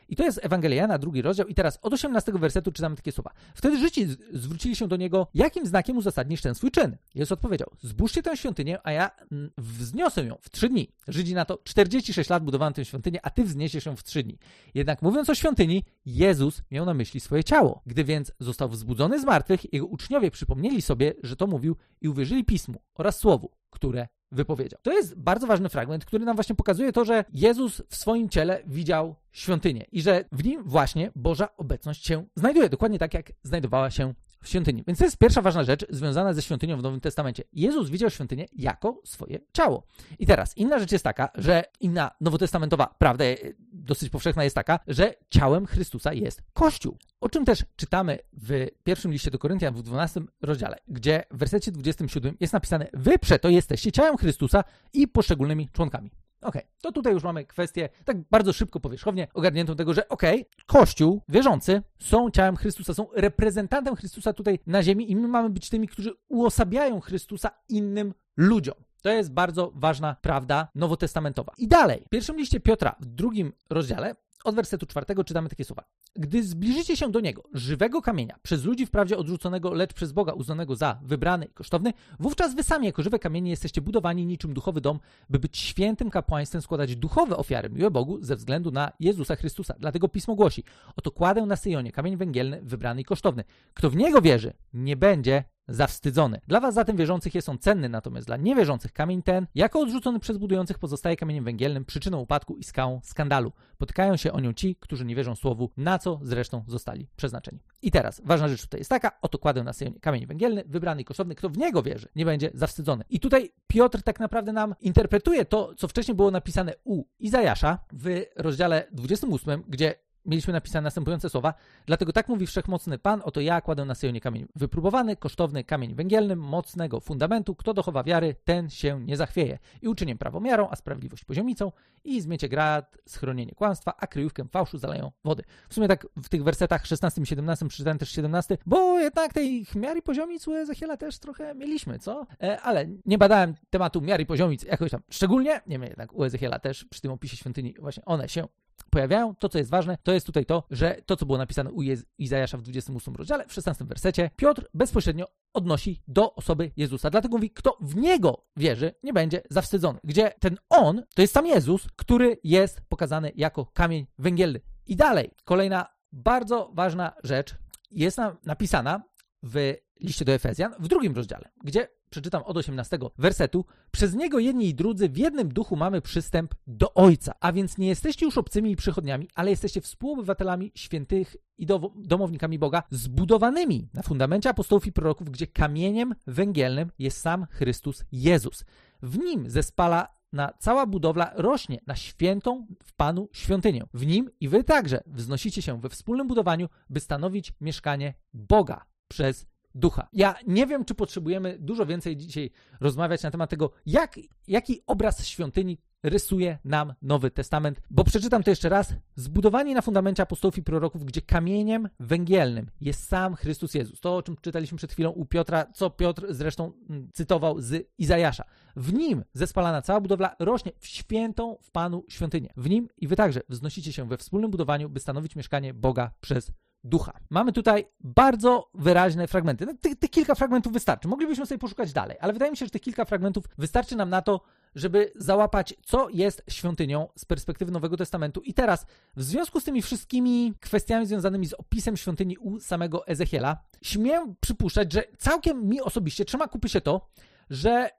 I 0.10 0.16
to 0.16 0.24
jest 0.24 0.40
Ewangelia 0.44 0.98
drugi 0.98 1.22
rozdział. 1.22 1.48
I 1.48 1.54
teraz 1.54 1.80
od 1.82 1.94
18 1.94 2.32
wersetu 2.32 2.72
czytamy 2.72 2.96
takie 2.96 3.12
słowa. 3.12 3.32
Wtedy 3.56 3.78
Żydzi 3.78 4.08
zwrócili 4.34 4.76
się 4.76 4.88
do 4.88 4.96
niego, 4.96 5.28
jakim 5.34 5.66
znakiem 5.66 5.98
uzasadnisz 5.98 6.42
ten 6.42 6.56
swój 6.56 6.72
czyn? 6.72 6.98
Jezus 7.16 7.32
odpowiedział, 7.32 7.72
zbóżcie 7.82 8.24
tę 8.24 8.38
świątynię, 8.38 8.80
a 8.84 8.92
ja 8.92 9.12
wzniosę 9.58 10.26
ją 10.26 10.38
w 10.42 10.50
trzy 10.50 10.70
dni. 10.70 10.92
Żydzi 11.08 11.34
na 11.36 11.46
to 11.46 11.60
46 11.64 12.30
lat 12.30 12.44
budowałem 12.44 12.74
tę 12.74 12.86
świątynię, 12.86 13.20
a 13.24 13.30
ty 13.30 13.44
wzniesiesz 13.44 13.86
ją 13.86 13.96
w 13.96 14.04
trzy 14.04 14.24
dni. 14.24 14.38
Jednak 14.74 15.02
mówiąc 15.02 15.30
o 15.30 15.36
świątyni, 15.36 15.84
Jezus 16.06 16.62
miał 16.72 16.86
na 16.86 16.94
myśli 16.94 17.20
swoje 17.20 17.44
ciało. 17.44 17.82
Gdy 17.86 18.04
więc 18.04 18.32
został 18.40 18.70
wzbudzony 18.70 19.20
z 19.20 19.26
martwych, 19.26 19.74
jego 19.74 19.86
uczniowie 19.86 20.32
przypomnieli 20.32 20.82
sobie, 20.82 21.14
że 21.24 21.36
to 21.36 21.48
mówił 21.48 21.76
i 22.02 22.10
uwierzyli 22.10 22.46
Pismu 22.46 22.82
oraz 22.96 23.20
Słowu, 23.20 23.52
które 23.70 24.08
wypowiedział. 24.32 24.80
To 24.84 24.94
jest 24.94 25.16
bardzo 25.16 25.48
ważny 25.48 25.70
fragment, 25.70 26.06
który 26.06 26.26
nam 26.26 26.36
właśnie 26.36 26.56
pokazuje 26.56 26.92
to, 26.92 27.06
że 27.06 27.26
Jezus 27.34 27.82
w 27.90 27.96
swoim 27.96 28.30
ciele 28.30 28.64
widział 28.66 29.16
świątynię 29.32 29.86
i 29.92 30.02
że 30.02 30.26
w 30.32 30.44
nim 30.44 30.64
właśnie 30.64 31.12
Boża 31.16 31.50
obecność 31.58 32.06
się 32.06 32.26
znajduje, 32.36 32.70
dokładnie 32.70 33.00
tak 33.00 33.14
jak 33.14 33.32
znajdowała 33.44 33.92
się 33.92 34.14
świątyni. 34.48 34.84
Więc 34.88 35.00
to 35.00 35.06
jest 35.06 35.18
pierwsza 35.18 35.42
ważna 35.42 35.64
rzecz 35.64 35.86
związana 35.90 36.34
ze 36.34 36.42
świątynią 36.42 36.78
w 36.78 36.84
Nowym 36.84 37.02
Testamencie. 37.02 37.44
Jezus 37.54 37.90
widział 37.90 38.10
świątynię 38.10 38.46
jako 38.56 39.02
swoje 39.06 39.40
ciało. 39.54 39.84
I 40.20 40.26
teraz 40.26 40.58
inna 40.58 40.80
rzecz 40.80 40.92
jest 40.92 41.04
taka, 41.04 41.30
że 41.36 41.64
inna 41.80 42.12
nowotestamentowa 42.22 42.96
prawda, 42.98 43.26
dosyć 43.60 44.10
powszechna 44.10 44.44
jest 44.44 44.56
taka, 44.56 44.80
że 44.88 45.14
ciałem 45.30 45.66
Chrystusa 45.66 46.14
jest 46.14 46.42
Kościół. 46.54 46.98
O 47.22 47.30
czym 47.30 47.46
też 47.46 47.66
czytamy 47.76 48.20
w 48.34 48.68
pierwszym 48.84 49.12
liście 49.12 49.32
do 49.32 49.40
Koryntian 49.40 49.74
w 49.74 49.82
12 49.82 50.22
rozdziale, 50.42 50.78
gdzie 50.88 51.24
w 51.32 51.38
wersecie 51.38 51.72
27 51.72 52.38
jest 52.40 52.54
napisane: 52.54 52.88
Wy 52.94 53.20
przeto 53.20 53.50
jesteście 53.50 53.92
ciałem 53.92 54.18
Chrystusa 54.18 54.64
i 54.94 55.08
poszczególnymi 55.08 55.70
członkami. 55.74 56.12
Okej, 56.42 56.62
okay, 56.62 56.72
to 56.82 56.92
tutaj 56.92 57.14
już 57.14 57.24
mamy 57.24 57.46
kwestię 57.46 57.90
tak 58.06 58.18
bardzo 58.30 58.54
szybko, 58.54 58.80
powierzchownie 58.80 59.28
ogarniętą 59.34 59.76
tego, 59.76 59.94
że 59.94 60.10
okej, 60.10 60.42
okay, 60.42 60.66
Kościół, 60.66 61.22
wierzący 61.30 61.82
są 62.00 62.32
ciałem 62.32 62.56
Chrystusa, 62.56 62.94
są 62.94 63.08
reprezentantem 63.16 63.96
Chrystusa 63.96 64.34
tutaj 64.34 64.60
na 64.68 64.84
ziemi 64.84 65.12
i 65.12 65.16
my 65.16 65.28
mamy 65.28 65.50
być 65.50 65.70
tymi, 65.70 65.88
którzy 65.88 66.14
uosabiają 66.28 67.00
Chrystusa 67.00 67.50
innym 67.70 68.14
ludziom. 68.38 68.76
To 69.02 69.10
jest 69.10 69.34
bardzo 69.34 69.72
ważna 69.76 70.16
prawda 70.22 70.68
nowotestamentowa. 70.76 71.54
I 71.58 71.68
dalej, 71.68 72.04
w 72.06 72.10
pierwszym 72.10 72.38
liście 72.38 72.60
Piotra, 72.60 72.96
w 73.00 73.06
drugim 73.06 73.54
rozdziale, 73.70 74.16
od 74.48 74.56
wersetu 74.56 74.86
czwartego 74.86 75.24
czytamy 75.24 75.50
takie 75.50 75.64
słowa. 75.64 75.84
Gdy 76.16 76.44
zbliżycie 76.44 76.98
się 76.98 77.12
do 77.12 77.20
niego, 77.20 77.44
żywego 77.54 78.02
kamienia, 78.02 78.36
przez 78.42 78.64
ludzi 78.64 78.86
wprawdzie 78.86 79.18
odrzuconego, 79.18 79.74
lecz 79.74 79.94
przez 79.94 80.12
Boga 80.12 80.34
uznanego 80.34 80.76
za 80.76 81.00
wybrany 81.04 81.46
i 81.46 81.54
kosztowny, 81.54 81.94
wówczas 82.20 82.56
wy 82.56 82.64
sami 82.64 82.86
jako 82.86 83.04
żywe 83.04 83.20
kamienie 83.20 83.50
jesteście 83.50 83.82
budowani 83.82 84.26
niczym 84.26 84.54
duchowy 84.54 84.82
dom, 84.82 85.00
by 85.30 85.40
być 85.40 85.58
świętym 85.58 86.10
kapłaństwem, 86.10 86.62
składać 86.62 86.96
duchowe 86.96 87.38
ofiary 87.38 87.70
miłe 87.70 87.92
Bogu 87.92 88.18
ze 88.22 88.36
względu 88.36 88.72
na 88.72 88.92
Jezusa 89.00 89.36
Chrystusa. 89.36 89.76
Dlatego 89.80 90.08
Pismo 90.08 90.36
głosi, 90.36 90.64
oto 90.96 91.12
kładę 91.12 91.46
na 91.46 91.56
Syjonie 91.56 91.92
kamień 91.92 92.18
węgielny, 92.18 92.62
wybrany 92.64 93.02
i 93.02 93.06
kosztowny. 93.06 93.44
Kto 93.74 93.90
w 93.90 93.96
niego 93.96 94.22
wierzy, 94.22 94.54
nie 94.74 94.96
będzie 94.96 95.44
zawstydzony. 95.68 96.42
Dla 96.48 96.60
was 96.60 96.74
zatem 96.74 96.98
wierzących 96.98 97.36
jest 97.36 97.50
on 97.50 97.58
cenny, 97.58 97.90
natomiast 97.90 98.28
dla 98.28 98.38
niewierzących 98.38 98.94
kamień 98.94 99.24
ten, 99.24 99.48
jako 99.56 99.80
odrzucony 99.80 100.20
przez 100.20 100.38
budujących, 100.38 100.80
pozostaje 100.80 101.16
kamieniem 101.16 101.44
węgielnym, 101.44 101.86
przyczyną 101.86 102.20
upadku 102.20 102.58
i 102.58 102.64
skałą 102.64 103.00
skandalu. 103.04 103.52
Potykają 103.78 104.18
się 104.18 104.34
o 104.34 104.40
nią 104.40 104.54
ci, 104.54 104.76
którzy 104.76 105.06
nie 105.06 105.16
wierzą 105.16 105.36
słowu, 105.36 105.72
na 105.78 106.00
co 106.00 106.20
zresztą 106.24 106.64
zostali 106.68 107.08
przeznaczeni. 107.16 107.60
I 107.82 107.92
teraz, 107.92 108.22
ważna 108.26 108.48
rzecz 108.48 108.62
tutaj 108.62 108.80
jest 108.80 108.90
taka, 108.90 109.12
oto 109.22 109.38
kładę 109.38 109.64
na 109.64 109.74
Syjonie 109.74 110.00
kamień 110.00 110.26
węgielny, 110.26 110.64
wybrany 110.68 111.02
i 111.02 111.06
kosztowny, 111.06 111.36
kto 111.36 111.50
w 111.50 111.58
niego 111.58 111.84
wierzy, 111.84 112.08
nie 112.16 112.26
będzie 112.26 112.52
zawstydzony. 112.54 113.04
I 113.10 113.20
tutaj 113.20 113.52
Piotr 113.68 114.02
tak 114.02 114.20
naprawdę 114.20 114.54
nam 114.54 114.76
interpretuje 114.82 115.46
to, 115.46 115.76
co 115.78 115.88
wcześniej 115.88 116.16
było 116.16 116.32
napisane 116.32 116.74
u 116.84 117.04
Izajasza 117.20 117.80
w 117.94 118.26
rozdziale 118.36 118.88
28, 118.92 119.64
gdzie 119.68 119.96
mieliśmy 120.28 120.54
napisane 120.54 120.84
następujące 120.84 121.30
słowa. 121.30 121.54
Dlatego 121.86 122.14
tak 122.14 122.28
mówi 122.28 122.48
wszechmocny 122.48 122.98
Pan, 122.98 123.22
oto 123.24 123.42
ja 123.42 123.62
kładę 123.62 123.86
na 123.86 123.96
Syjonie 123.96 124.22
kamień 124.22 124.48
wypróbowany, 124.56 125.16
kosztowny 125.16 125.64
kamień 125.64 125.96
węgielny, 125.96 126.36
mocnego 126.36 127.00
fundamentu. 127.00 127.56
Kto 127.56 127.74
dochowa 127.74 128.04
wiary, 128.04 128.36
ten 128.44 128.70
się 128.70 129.02
nie 129.06 129.18
zachwieje. 129.18 129.60
I 129.82 129.88
uczynię 129.88 130.16
prawomiarą, 130.16 130.68
a 130.72 130.76
sprawiedliwość 130.76 131.26
poziomicą 131.26 131.72
i 132.04 132.22
zmiecie 132.22 132.50
grad, 132.50 132.98
schronienie 133.08 133.56
kłamstwa, 133.56 133.94
a 133.98 134.08
kryjówkę 134.08 134.46
fałszu 134.52 134.78
zaleją 134.78 135.12
wody. 135.24 135.44
W 135.70 135.74
sumie 135.74 135.88
tak 135.88 136.08
w 136.24 136.30
tych 136.30 136.44
wersetach 136.44 136.86
16 136.86 137.22
i 137.22 137.26
17 137.26 137.68
przeczytałem 137.68 137.98
też 137.98 138.10
17, 138.10 138.58
bo 138.66 139.00
jednak 139.00 139.34
tej 139.34 139.66
miary 139.76 140.02
poziomic 140.02 140.48
u 140.48 140.54
Ezechiela 140.54 140.98
też 140.98 141.20
trochę 141.20 141.56
mieliśmy, 141.56 142.00
co? 142.00 142.28
E, 142.44 142.62
ale 142.62 142.86
nie 143.06 143.18
badałem 143.18 143.56
tematu 143.70 144.02
miary 144.02 144.26
poziomic 144.26 144.64
jakoś 144.64 144.92
tam 144.92 145.02
szczególnie, 145.10 145.62
nie 145.68 145.80
wiem, 145.80 145.84
jednak 145.84 146.14
u 146.14 146.24
Ezechiela 146.24 146.60
też 146.60 146.86
przy 146.86 147.02
tym 147.02 147.12
opisie 147.12 147.38
świątyni 147.38 147.74
właśnie 147.80 148.06
one 148.06 148.30
się 148.30 148.48
pojawiają. 148.90 149.36
To, 149.36 149.50
co 149.50 149.58
jest 149.58 149.70
ważne, 149.70 149.98
to 150.04 150.14
jest 150.14 150.26
tutaj 150.26 150.46
to, 150.46 150.64
że 150.72 151.02
to, 151.06 151.16
co 151.16 151.26
było 151.26 151.38
napisane 151.38 151.72
u 151.72 151.82
Izajasza 152.18 152.58
w 152.58 152.62
28 152.62 153.16
rozdziale, 153.16 153.48
w 153.48 153.54
16 153.54 153.86
wersecie, 153.86 154.30
Piotr 154.36 154.68
bezpośrednio 154.74 155.26
odnosi 155.54 156.02
do 156.08 156.36
osoby 156.36 156.72
Jezusa. 156.78 157.10
Dlatego 157.10 157.38
mówi, 157.38 157.52
kto 157.52 157.78
w 157.82 157.96
Niego 157.96 158.46
wierzy, 158.58 158.96
nie 159.04 159.14
będzie 159.14 159.42
zawstydzony. 159.50 160.00
Gdzie 160.04 160.34
ten 160.40 160.58
On, 160.70 161.04
to 161.16 161.22
jest 161.22 161.34
sam 161.34 161.46
Jezus, 161.46 161.88
który 161.96 162.38
jest 162.44 162.82
pokazany 162.90 163.32
jako 163.36 163.66
kamień 163.66 164.08
węgielny. 164.18 164.62
I 164.86 164.96
dalej, 164.96 165.32
kolejna 165.44 165.86
bardzo 166.12 166.72
ważna 166.74 167.14
rzecz 167.24 167.56
jest 167.92 168.18
napisana 168.46 169.04
w 169.44 169.74
liście 170.00 170.26
do 170.26 170.32
Efezjan 170.32 170.74
w 170.80 170.88
drugim 170.88 171.16
rozdziale, 171.16 171.50
gdzie 171.64 171.88
przeczytam 172.10 172.44
od 172.44 172.58
18 172.58 173.00
wersetu. 173.18 173.66
Przez 173.92 174.16
niego 174.16 174.40
jedni 174.40 174.68
i 174.70 174.76
drudzy 174.76 175.10
w 175.10 175.18
jednym 175.18 175.50
duchu 175.50 175.76
mamy 175.76 176.02
przystęp 176.02 176.56
do 176.68 176.94
Ojca. 176.94 177.34
A 177.40 177.52
więc 177.52 177.78
nie 177.78 177.88
jesteście 177.88 178.26
już 178.26 178.38
obcymi 178.38 178.72
i 178.72 178.76
przychodniami, 178.76 179.28
ale 179.36 179.50
jesteście 179.50 179.82
współobywatelami 179.82 180.72
świętych 180.76 181.36
i 181.58 181.66
domownikami 181.96 182.60
Boga, 182.60 182.84
zbudowanymi 182.92 183.90
na 183.94 184.02
fundamencie 184.02 184.50
apostołów 184.50 184.88
i 184.88 184.92
proroków, 184.92 185.32
gdzie 185.32 185.48
kamieniem 185.48 186.16
węgielnym 186.28 186.92
jest 187.00 187.22
sam 187.22 187.46
Chrystus 187.52 188.04
Jezus. 188.12 188.66
W 189.02 189.18
nim 189.18 189.50
zespala 189.50 190.18
na 190.34 190.54
cała 190.60 190.86
budowla 190.86 191.32
rośnie 191.36 191.80
na 191.88 191.96
świętą 191.96 192.68
w 192.84 192.94
Panu 192.94 193.30
świątynię. 193.34 193.84
W 193.94 194.06
nim 194.06 194.30
i 194.40 194.50
wy 194.50 194.64
także 194.64 195.04
wznosicie 195.06 195.62
się 195.62 195.82
we 195.82 195.90
wspólnym 195.90 196.28
budowaniu, 196.28 196.70
by 196.90 197.00
stanowić 197.00 197.54
mieszkanie 197.62 198.14
Boga 198.34 198.86
przez 199.08 199.46
ducha. 199.78 200.08
Ja 200.14 200.36
nie 200.48 200.68
wiem, 200.68 200.86
czy 200.86 200.96
potrzebujemy 200.96 201.58
dużo 201.60 201.86
więcej 201.86 202.18
dzisiaj 202.18 202.52
rozmawiać 202.80 203.24
na 203.24 203.32
temat 203.32 203.50
tego, 203.50 203.72
jak, 203.86 204.16
jaki 204.48 204.82
obraz 204.88 205.26
świątyni 205.26 205.78
rysuje 206.04 206.58
nam 206.66 206.94
Nowy 207.02 207.32
Testament, 207.32 207.82
bo 207.90 208.04
przeczytam 208.04 208.44
to 208.44 208.50
jeszcze 208.50 208.70
raz. 208.70 208.94
Zbudowani 209.16 209.74
na 209.74 209.82
fundamencie 209.82 210.24
apostołów 210.24 210.58
i 210.58 210.64
proroków, 210.64 211.06
gdzie 211.06 211.22
kamieniem 211.22 211.90
węgielnym 212.00 212.70
jest 212.82 213.08
sam 213.08 213.36
Chrystus 213.36 213.74
Jezus. 213.74 214.00
To, 214.00 214.16
o 214.16 214.24
czym 214.24 214.36
czytaliśmy 214.42 214.78
przed 214.78 214.92
chwilą 214.92 215.10
u 215.10 215.26
Piotra, 215.26 215.66
co 215.74 215.90
Piotr 215.90 216.26
zresztą 216.30 216.72
mm, 216.90 217.10
cytował 217.14 217.62
z 217.62 217.90
Izajasza. 217.98 218.44
W 218.76 218.94
nim 218.94 219.24
zespalana 219.34 219.82
cała 219.82 220.02
budowla 220.02 220.36
rośnie 220.40 220.72
w 220.80 220.88
świętą 220.88 221.58
w 221.62 221.72
Panu 221.72 222.04
świątynię. 222.10 222.50
W 222.58 222.70
nim 222.70 222.88
i 222.98 223.08
wy 223.08 223.16
także 223.16 223.42
wznosicie 223.50 223.94
się 223.94 224.08
we 224.08 224.18
wspólnym 224.18 224.52
budowaniu, 224.52 224.90
by 224.90 225.00
stanowić 225.00 225.36
mieszkanie 225.36 225.74
Boga 225.74 226.12
przez 226.22 226.52
ducha. 226.84 227.20
Mamy 227.30 227.54
tutaj 227.54 227.86
bardzo 228.00 228.70
wyraźne 228.74 229.28
fragmenty. 229.28 229.66
No, 229.66 229.74
tych, 230.00 230.10
kilka 230.10 230.36
fragmentów 230.36 230.74
wystarczy. 230.74 231.08
Moglibyśmy 231.08 231.46
sobie 231.46 231.60
poszukać 231.60 231.94
dalej, 231.94 232.18
ale 232.20 232.34
wydaje 232.34 232.52
mi 232.52 232.58
się, 232.58 232.66
że 232.66 232.72
tych 232.72 232.82
kilka 232.82 233.06
fragmentów 233.06 233.46
wystarczy 233.58 233.96
nam 233.96 234.10
na 234.10 234.22
to, 234.22 234.42
żeby 234.76 235.12
załapać, 235.16 235.74
co 235.86 236.10
jest 236.10 236.44
świątynią 236.50 237.08
z 237.16 237.26
perspektywy 237.26 237.72
Nowego 237.72 237.98
Testamentu. 237.98 238.42
I 238.42 238.54
teraz, 238.54 238.86
w 239.16 239.24
związku 239.24 239.60
z 239.60 239.64
tymi 239.64 239.82
wszystkimi 239.82 240.54
kwestiami 240.60 241.06
związanymi 241.06 241.48
z 241.48 241.54
opisem 241.54 241.98
świątyni 241.98 242.38
u 242.38 242.60
samego 242.60 243.08
Ezechiela, 243.08 243.58
śmiem 243.82 244.36
przypuszczać, 244.40 244.94
że 244.94 245.04
całkiem 245.18 245.68
mi 245.68 245.82
osobiście 245.82 246.26
trzyma 246.26 246.48
kupy 246.48 246.70
się 246.70 246.82
to, 246.82 247.10
że 247.50 247.72
e, 247.72 247.90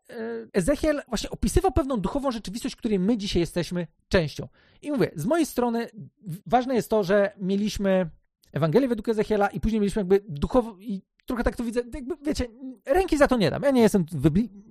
Ezechiel 0.53 1.03
właśnie 1.09 1.31
opisywał 1.31 1.73
pewną 1.73 1.97
duchową 1.97 2.31
rzeczywistość, 2.31 2.77
której 2.77 2.99
my 2.99 3.17
dzisiaj 3.17 3.41
jesteśmy 3.41 3.87
częścią. 4.09 4.49
I 4.83 4.91
mówię, 4.91 5.11
z 5.17 5.27
mojej 5.27 5.47
strony 5.47 5.89
ważne 6.47 6.75
jest 6.75 6.91
to, 6.91 7.05
że 7.05 7.33
mieliśmy 7.37 8.11
Ewangelię 8.53 8.89
według 8.89 9.09
Ezechiela 9.09 9.49
i 9.49 9.61
później 9.61 9.81
mieliśmy 9.81 10.01
jakby 10.01 10.25
duchowo 10.29 10.77
i 10.81 11.03
trochę 11.27 11.45
tak 11.45 11.57
to 11.57 11.65
widzę, 11.65 11.81
jakby 11.95 12.15
wiecie, 12.23 12.47
ręki 12.87 13.19
za 13.19 13.29
to 13.29 13.37
nie 13.37 13.51
dam. 13.51 13.63
Ja 13.63 13.71
nie 13.71 13.83
jestem 13.83 14.07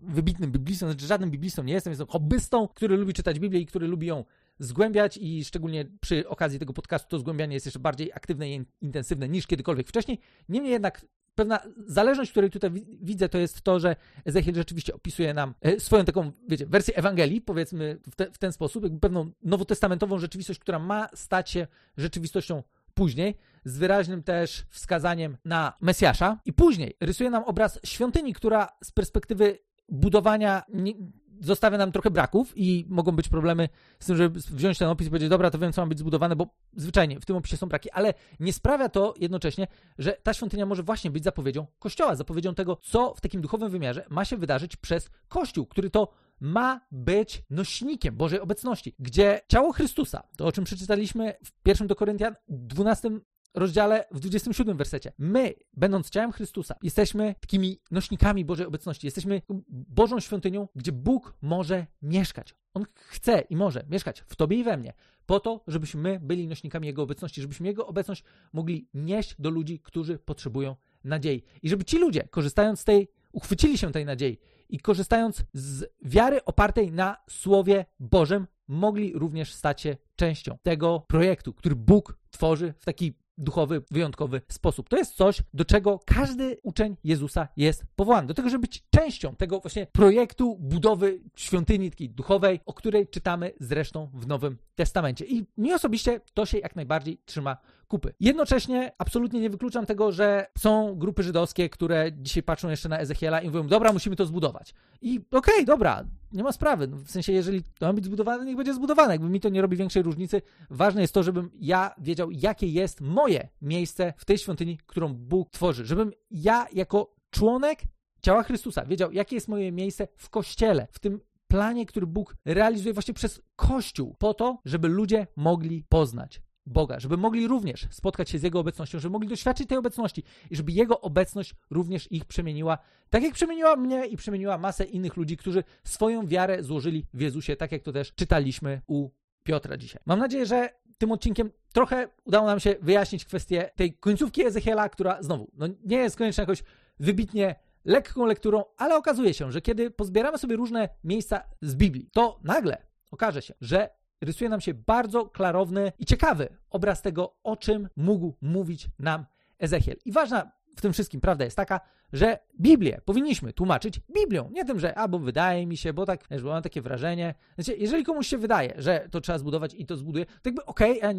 wybitnym 0.02 0.52
biblistą, 0.52 0.86
znaczy 0.86 1.06
żadnym 1.06 1.32
biblistą 1.32 1.64
nie 1.64 1.74
jestem, 1.74 1.92
jestem 1.92 2.08
hobbystą, 2.08 2.68
który 2.68 2.98
lubi 2.98 3.14
czytać 3.14 3.40
Biblię 3.40 3.60
i 3.60 3.66
który 3.66 3.88
lubi 3.88 4.08
ją 4.08 4.26
zgłębiać 4.60 5.18
i 5.18 5.46
szczególnie 5.46 5.86
przy 6.02 6.30
okazji 6.30 6.60
tego 6.60 6.74
podcastu 6.74 7.10
to 7.10 7.20
zgłębianie 7.20 7.54
jest 7.54 7.66
jeszcze 7.66 7.80
bardziej 7.80 8.12
aktywne 8.14 8.50
i 8.50 8.66
intensywne 8.82 9.30
niż 9.30 9.48
kiedykolwiek 9.48 9.88
wcześniej. 9.88 10.20
Niemniej 10.50 10.72
jednak 10.72 11.06
pewna 11.36 11.60
zależność, 11.88 12.32
której 12.32 12.50
tutaj 12.50 12.72
widzę, 13.02 13.30
to 13.30 13.38
jest 13.38 13.62
to, 13.62 13.80
że 13.80 13.96
Ezechiel 14.26 14.56
rzeczywiście 14.56 14.96
opisuje 14.96 15.34
nam 15.34 15.54
e, 15.62 15.80
swoją 15.80 16.06
taką, 16.06 16.32
wiecie, 16.48 16.66
wersję 16.66 16.96
Ewangelii, 16.96 17.42
powiedzmy 17.42 18.00
w, 18.12 18.16
te, 18.16 18.32
w 18.32 18.38
ten 18.38 18.52
sposób, 18.52 18.84
jakby 18.84 19.00
pewną 19.00 19.32
nowotestamentową 19.44 20.20
rzeczywistość, 20.20 20.60
która 20.60 20.80
ma 20.80 21.10
stać 21.14 21.50
się 21.50 21.68
rzeczywistością 21.98 22.64
później, 22.94 23.38
z 23.68 23.78
wyraźnym 23.78 24.24
też 24.24 24.66
wskazaniem 24.70 25.38
na 25.46 25.74
Mesjasza. 25.82 26.40
I 26.46 26.54
później 26.54 26.98
rysuje 27.02 27.30
nam 27.30 27.44
obraz 27.44 27.80
świątyni, 27.86 28.34
która 28.34 28.68
z 28.84 28.92
perspektywy 28.92 29.60
budowania 29.90 30.64
nie, 30.74 30.94
zostawia 31.40 31.78
nam 31.78 31.92
trochę 31.92 32.12
braków 32.12 32.54
i 32.56 32.86
mogą 32.90 33.12
być 33.12 33.30
problemy 33.30 33.70
z 34.00 34.06
tym, 34.06 34.18
żeby 34.18 34.40
wziąć 34.40 34.78
ten 34.78 34.88
opis 34.88 35.08
i 35.08 35.10
powiedzieć, 35.10 35.30
dobra, 35.30 35.52
to 35.52 35.60
wiem, 35.60 35.74
co 35.74 35.82
ma 35.82 35.88
być 35.88 36.00
zbudowane, 36.00 36.36
bo 36.36 36.48
zwyczajnie 36.76 37.20
w 37.20 37.26
tym 37.26 37.36
opisie 37.36 37.58
są 37.58 37.68
braki, 37.68 37.92
ale 37.92 38.14
nie 38.40 38.54
sprawia 38.54 38.90
to 38.90 39.14
jednocześnie, 39.18 39.68
że 39.98 40.18
ta 40.24 40.34
świątynia 40.34 40.66
może 40.66 40.84
właśnie 40.84 41.12
być 41.12 41.24
zapowiedzią 41.24 41.66
Kościoła, 41.80 42.16
zapowiedzią 42.16 42.56
tego, 42.56 42.76
co 42.76 43.14
w 43.14 43.22
takim 43.22 43.42
duchowym 43.42 43.70
wymiarze 43.70 44.06
ma 44.10 44.26
się 44.26 44.38
wydarzyć 44.38 44.76
przez 44.76 45.10
Kościół, 45.28 45.66
który 45.66 45.90
to 45.90 46.14
ma 46.40 46.82
być 46.92 47.44
nośnikiem 47.50 48.16
Bożej 48.16 48.40
obecności, 48.40 48.96
gdzie 49.00 49.42
ciało 49.48 49.74
Chrystusa, 49.74 50.24
to 50.38 50.46
o 50.46 50.52
czym 50.52 50.64
przeczytaliśmy 50.64 51.34
w 51.44 51.52
pierwszym 51.64 51.88
do 51.88 51.96
Koryntian 51.96 52.36
12 52.50 53.10
rozdziale 53.54 54.06
w 54.12 54.20
27 54.20 54.78
wersecie. 54.78 55.14
My, 55.18 55.54
będąc 55.74 56.10
ciałem 56.10 56.32
Chrystusa, 56.32 56.76
jesteśmy 56.84 57.36
takimi 57.40 57.82
nośnikami 57.92 58.46
Bożej 58.46 58.66
obecności. 58.66 59.08
Jesteśmy 59.08 59.42
Bożą 59.70 60.20
świątynią, 60.20 60.68
gdzie 60.76 60.92
Bóg 60.92 61.34
może 61.42 61.88
mieszkać. 62.02 62.56
On 62.74 62.86
chce 62.96 63.42
i 63.42 63.56
może 63.56 63.86
mieszkać 63.90 64.24
w 64.28 64.36
Tobie 64.36 64.58
i 64.58 64.64
we 64.64 64.78
mnie, 64.78 64.94
po 65.26 65.40
to, 65.40 65.64
żebyśmy 65.68 66.20
byli 66.20 66.48
nośnikami 66.48 66.88
Jego 66.88 67.04
obecności, 67.04 67.42
żebyśmy 67.42 67.68
Jego 67.68 67.88
obecność 67.88 68.24
mogli 68.54 68.90
nieść 68.94 69.36
do 69.40 69.50
ludzi, 69.50 69.80
którzy 69.80 70.20
potrzebują 70.20 70.76
nadziei. 71.04 71.44
I 71.62 71.70
żeby 71.70 71.86
ci 71.86 72.00
ludzie, 72.00 72.28
korzystając 72.32 72.80
z 72.80 72.84
tej, 72.84 73.08
uchwycili 73.32 73.78
się 73.78 73.92
tej 73.92 74.06
nadziei 74.06 74.40
i 74.70 74.80
korzystając 74.80 75.44
z 75.54 75.86
wiary 76.06 76.44
opartej 76.46 76.92
na 76.92 77.18
Słowie 77.30 77.86
Bożym, 78.00 78.48
mogli 78.68 79.14
również 79.14 79.54
stać 79.54 79.82
się 79.82 79.98
częścią 80.16 80.58
tego 80.64 81.06
projektu, 81.08 81.54
który 81.54 81.76
Bóg 81.76 82.18
tworzy 82.32 82.74
w 82.80 82.86
taki 82.86 83.14
duchowy, 83.38 83.84
wyjątkowy 83.92 84.42
sposób. 84.48 84.90
To 84.90 84.98
jest 84.98 85.16
coś, 85.16 85.44
do 85.54 85.66
czego 85.66 86.00
każdy 86.06 86.58
uczeń 86.64 86.98
Jezusa 87.04 87.48
jest 87.58 87.86
powołany. 87.96 88.28
Do 88.28 88.34
tego, 88.34 88.50
żeby 88.50 88.62
być 88.62 88.84
częścią 88.90 89.36
tego 89.36 89.60
właśnie 89.60 89.86
projektu 89.86 90.58
budowy 90.60 91.20
świątyni 91.36 91.90
takiej 91.90 92.10
duchowej, 92.10 92.60
o 92.66 92.74
której 92.74 93.08
czytamy 93.08 93.52
zresztą 93.60 94.10
w 94.14 94.28
Nowym 94.28 94.58
Testamencie. 94.76 95.26
I 95.26 95.46
mi 95.58 95.74
osobiście 95.74 96.22
to 96.34 96.46
się 96.46 96.58
jak 96.58 96.76
najbardziej 96.76 97.18
trzyma 97.26 97.58
kupy. 97.88 98.14
Jednocześnie 98.20 98.92
absolutnie 98.98 99.42
nie 99.42 99.50
wykluczam 99.50 99.86
tego, 99.86 100.12
że 100.12 100.48
są 100.58 100.96
grupy 100.96 101.24
żydowskie, 101.24 101.70
które 101.70 102.12
dzisiaj 102.14 102.44
patrzą 102.44 102.70
jeszcze 102.70 102.90
na 102.90 103.00
Ezechiela 103.00 103.42
i 103.42 103.48
mówią, 103.48 103.68
dobra, 103.68 103.94
musimy 103.94 104.16
to 104.16 104.26
zbudować. 104.26 104.74
I 105.02 105.20
okej, 105.20 105.54
okay, 105.54 105.66
dobra, 105.66 106.06
nie 106.32 106.44
ma 106.44 106.52
sprawy. 106.52 106.88
No, 106.88 106.98
w 106.98 107.12
sensie, 107.12 107.34
jeżeli 107.34 107.64
to 107.64 107.86
ma 107.86 107.94
być 107.94 108.06
zbudowane, 108.06 108.46
niech 108.46 108.58
będzie 108.58 108.74
zbudowane. 108.74 109.14
Jakby 109.14 109.30
mi 109.30 109.40
to 109.40 109.50
nie 109.50 109.62
robi 109.62 109.78
większej 109.78 110.04
różnicy. 110.04 110.42
Ważne 110.70 111.02
jest 111.02 111.14
to, 111.14 111.24
żebym 111.24 111.52
ja 111.60 111.96
wiedział, 111.98 112.32
jakie 112.32 112.68
jest 112.68 113.02
moje 113.02 113.50
miejsce 113.62 114.14
w 114.18 114.26
tej 114.26 114.38
świątyni, 114.38 114.78
którą 114.86 115.14
Bóg 115.14 115.50
tworzy. 115.50 115.86
Żebym 115.86 116.12
ja 116.32 116.68
jako 116.74 117.16
członek 117.30 117.80
ciała 118.22 118.44
Chrystusa 118.44 118.86
wiedział, 118.86 119.12
jakie 119.12 119.36
jest 119.36 119.48
moje 119.48 119.72
miejsce 119.72 120.08
w 120.18 120.30
Kościele, 120.30 120.88
w 120.92 121.00
tym 121.00 121.20
planie, 121.48 121.86
który 121.86 122.08
Bóg 122.08 122.36
realizuje 122.46 122.94
właśnie 122.94 123.14
przez 123.14 123.42
Kościół, 123.56 124.16
po 124.20 124.34
to, 124.34 124.58
żeby 124.66 124.88
ludzie 124.88 125.28
mogli 125.36 125.84
poznać 125.90 126.42
Boga, 126.68 127.00
żeby 127.00 127.18
mogli 127.18 127.48
również 127.48 127.88
spotkać 127.92 128.30
się 128.30 128.40
z 128.40 128.44
Jego 128.44 128.60
obecnością, 128.60 129.00
żeby 129.00 129.12
mogli 129.12 129.28
doświadczyć 129.28 129.70
tej 129.70 129.78
obecności 129.78 130.24
i 130.52 130.56
żeby 130.56 130.72
Jego 130.72 131.02
obecność 131.02 131.56
również 131.70 132.12
ich 132.12 132.26
przemieniła, 132.26 132.78
tak 133.10 133.24
jak 133.24 133.34
przemieniła 133.34 133.76
mnie 133.76 134.06
i 134.06 134.18
przemieniła 134.18 134.58
masę 134.58 134.84
innych 134.84 135.18
ludzi, 135.18 135.38
którzy 135.38 135.64
swoją 135.84 136.28
wiarę 136.28 136.64
złożyli 136.64 137.06
w 137.14 137.22
Jezusie, 137.22 137.56
tak 137.56 137.72
jak 137.72 137.84
to 137.84 137.92
też 137.92 138.14
czytaliśmy 138.16 138.82
u 138.88 139.10
Piotra 139.44 139.78
dzisiaj. 139.78 140.02
Mam 140.06 140.20
nadzieję, 140.20 140.46
że 140.46 140.70
tym 140.98 141.12
odcinkiem 141.12 141.52
trochę 141.74 142.08
udało 142.24 142.48
nam 142.48 142.60
się 142.60 142.76
wyjaśnić 142.82 143.26
kwestię 143.26 143.70
tej 143.76 143.94
końcówki 143.94 144.46
Ezechiela, 144.46 144.90
która 144.90 145.24
znowu 145.24 145.52
no, 145.54 145.68
nie 145.86 145.98
jest 145.98 146.18
koniecznie 146.18 146.42
jakoś 146.42 146.64
wybitnie 147.00 147.56
lekką 147.86 148.26
lekturą, 148.26 148.64
ale 148.78 148.96
okazuje 148.96 149.34
się, 149.34 149.52
że 149.52 149.62
kiedy 149.62 149.92
pozbieramy 149.92 150.38
sobie 150.38 150.56
różne 150.56 150.90
miejsca 151.04 151.44
z 151.62 151.76
Biblii, 151.76 152.10
to 152.14 152.40
nagle 152.44 152.78
okaże 153.12 153.42
się, 153.42 153.54
że 153.62 153.90
rysuje 154.22 154.50
nam 154.50 154.62
się 154.62 154.74
bardzo 154.74 155.26
klarowny 155.26 155.92
i 156.00 156.06
ciekawy 156.06 156.50
obraz 156.70 157.02
tego, 157.02 157.36
o 157.44 157.58
czym 157.58 157.90
mógł 157.96 158.34
mówić 158.42 158.90
nam 159.00 159.26
Ezechiel. 159.60 159.96
I 160.06 160.12
ważna 160.12 160.52
w 160.78 160.82
tym 160.82 160.94
wszystkim 160.94 161.22
prawda 161.22 161.46
jest 161.46 161.58
taka, 161.58 161.80
że 162.14 162.40
Biblię 162.62 163.02
powinniśmy 163.06 163.54
tłumaczyć 163.54 164.02
Biblią. 164.16 164.50
Nie 164.54 164.66
tym, 164.66 164.80
że 164.80 164.98
albo 164.98 165.20
wydaje 165.20 165.68
mi 165.68 165.78
się, 165.78 165.94
bo 165.94 166.06
tak, 166.06 166.24
wiesz, 166.32 166.44
bo 166.44 166.50
mam 166.50 166.64
takie 166.64 166.82
wrażenie. 166.82 167.36
Znaczy, 167.56 167.76
jeżeli 167.78 168.04
komuś 168.04 168.28
się 168.28 168.38
wydaje, 168.38 168.74
że 168.78 169.08
to 169.12 169.22
trzeba 169.22 169.38
zbudować 169.38 169.74
i 169.74 169.86
to 169.86 169.98
zbuduje, 169.98 170.26
to 170.26 170.32
jakby 170.46 170.66
okej, 170.66 171.02
okay, 171.02 171.14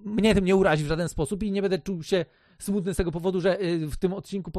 mnie 0.00 0.34
tym 0.34 0.44
nie 0.44 0.56
urazi 0.56 0.84
w 0.84 0.86
żaden 0.86 1.08
sposób 1.08 1.42
i 1.42 1.52
nie 1.52 1.62
będę 1.62 1.78
czuł 1.78 2.02
się 2.02 2.24
smutny 2.58 2.94
z 2.94 2.96
tego 2.96 3.12
powodu, 3.12 3.40
że 3.40 3.62
y, 3.62 3.86
w 3.86 3.96
tym 3.96 4.12
odcinku 4.12 4.50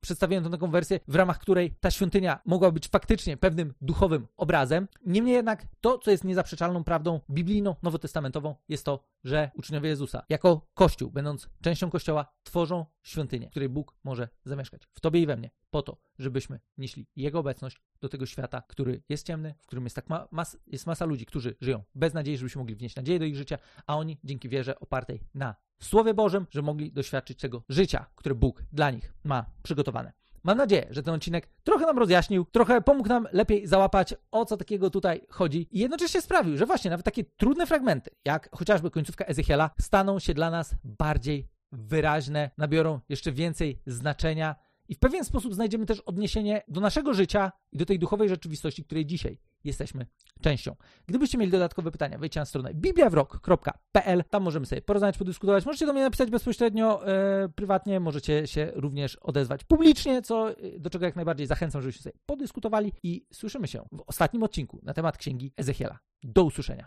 przedstawiłem 0.00 0.44
tę 0.44 0.50
taką 0.50 0.70
wersję, 0.70 1.00
w 1.08 1.14
ramach 1.14 1.38
której 1.38 1.74
ta 1.80 1.90
świątynia 1.90 2.40
mogła 2.46 2.70
być 2.70 2.88
faktycznie 2.88 3.36
pewnym 3.36 3.74
duchowym 3.80 4.26
obrazem. 4.36 4.88
Niemniej 5.06 5.34
jednak 5.34 5.66
to, 5.80 5.98
co 5.98 6.10
jest 6.10 6.24
niezaprzeczalną 6.24 6.84
prawdą 6.84 7.20
biblijną, 7.30 7.76
nowotestamentową, 7.82 8.54
jest 8.68 8.84
to, 8.84 9.04
że 9.24 9.50
uczniowie 9.54 9.88
Jezusa, 9.88 10.22
jako 10.28 10.66
Kościół, 10.74 11.10
będąc 11.10 11.48
częścią 11.60 11.90
Kościoła, 11.90 12.32
tworzą 12.42 12.86
świątynię, 13.02 13.46
w 13.46 13.50
której 13.50 13.68
Bóg 13.68 13.94
może 14.04 14.28
zamieszkać. 14.44 14.82
W 14.94 15.00
Tobie 15.00 15.20
i 15.20 15.26
we 15.26 15.36
mnie. 15.36 15.50
Po 15.70 15.82
to, 15.82 15.96
żebyśmy 16.18 16.60
nieśli 16.78 17.06
Jego 17.16 17.38
obecność 17.38 17.80
do 18.00 18.08
tego 18.08 18.26
świata, 18.26 18.62
który 18.68 19.02
jest 19.08 19.26
ciemny, 19.26 19.54
w 19.58 19.66
którym 19.66 19.84
jest 19.84 19.96
tak 19.96 20.08
ma 20.08 20.28
mas 20.30 20.58
jest 20.66 20.86
masa 20.86 21.04
ludzi, 21.04 21.26
którzy 21.26 21.56
żyją 21.60 21.82
bez 21.94 22.14
nadziei, 22.14 22.36
żebyśmy 22.36 22.58
mogli 22.58 22.74
wnieść 22.74 22.96
nadzieję 22.96 23.18
do 23.18 23.24
ich 23.24 23.36
życia, 23.36 23.58
a 23.86 23.96
oni 23.96 24.18
dzięki 24.24 24.48
wierze 24.48 24.80
opartej 24.80 25.20
na 25.34 25.54
Słowie 25.82 26.14
Bożym, 26.14 26.46
że 26.50 26.62
mogli 26.62 26.92
doświadczyć 26.92 27.40
tego 27.40 27.62
życia, 27.68 28.06
które 28.14 28.34
Bóg 28.34 28.62
dla 28.72 28.90
nich 28.90 29.14
ma 29.24 29.46
przygotowane. 29.62 30.12
Mam 30.42 30.58
nadzieję, 30.58 30.86
że 30.90 31.02
ten 31.02 31.14
odcinek 31.14 31.48
trochę 31.64 31.86
nam 31.86 31.98
rozjaśnił, 31.98 32.46
trochę 32.52 32.80
pomógł 32.80 33.08
nam 33.08 33.28
lepiej 33.32 33.66
załapać, 33.66 34.14
o 34.30 34.44
co 34.44 34.56
takiego 34.56 34.90
tutaj 34.90 35.26
chodzi 35.28 35.68
i 35.70 35.78
jednocześnie 35.78 36.22
sprawił, 36.22 36.56
że 36.56 36.66
właśnie 36.66 36.90
nawet 36.90 37.04
takie 37.04 37.24
trudne 37.24 37.66
fragmenty, 37.66 38.10
jak 38.24 38.56
chociażby 38.56 38.90
końcówka 38.90 39.24
Ezechiela, 39.24 39.70
staną 39.80 40.18
się 40.18 40.34
dla 40.34 40.50
nas 40.50 40.74
bardziej 40.84 41.48
wyraźne, 41.72 42.50
nabiorą 42.58 43.00
jeszcze 43.08 43.32
więcej 43.32 43.82
znaczenia 43.86 44.56
i 44.90 44.94
w 44.94 44.98
pewien 44.98 45.24
sposób 45.24 45.54
znajdziemy 45.54 45.86
też 45.86 46.00
odniesienie 46.00 46.62
do 46.68 46.80
naszego 46.80 47.14
życia 47.14 47.52
i 47.72 47.76
do 47.78 47.86
tej 47.86 47.98
duchowej 47.98 48.28
rzeczywistości, 48.28 48.84
której 48.84 49.06
dzisiaj 49.06 49.38
jesteśmy 49.64 50.06
częścią. 50.40 50.76
Gdybyście 51.06 51.38
mieli 51.38 51.52
dodatkowe 51.52 51.90
pytania, 51.90 52.18
wejdźcie 52.18 52.40
na 52.40 52.46
stronę 52.46 52.74
bibliawrok.pl, 52.74 54.24
tam 54.30 54.42
możemy 54.42 54.66
sobie 54.66 54.82
porozmawiać, 54.82 55.18
podyskutować. 55.18 55.66
Możecie 55.66 55.86
do 55.86 55.92
mnie 55.92 56.02
napisać 56.02 56.30
bezpośrednio, 56.30 57.06
e, 57.06 57.48
prywatnie, 57.48 58.00
możecie 58.00 58.46
się 58.46 58.72
również 58.74 59.16
odezwać 59.16 59.64
publicznie, 59.64 60.22
co, 60.22 60.50
e, 60.50 60.54
do 60.78 60.90
czego 60.90 61.04
jak 61.04 61.16
najbardziej 61.16 61.46
zachęcam, 61.46 61.82
żebyście 61.82 62.02
sobie 62.02 62.18
podyskutowali 62.26 62.92
i 63.02 63.26
słyszymy 63.32 63.68
się 63.68 63.82
w 63.92 64.02
ostatnim 64.06 64.42
odcinku 64.42 64.80
na 64.82 64.94
temat 64.94 65.16
księgi 65.16 65.52
Ezechiela. 65.56 65.98
Do 66.22 66.44
usłyszenia. 66.44 66.86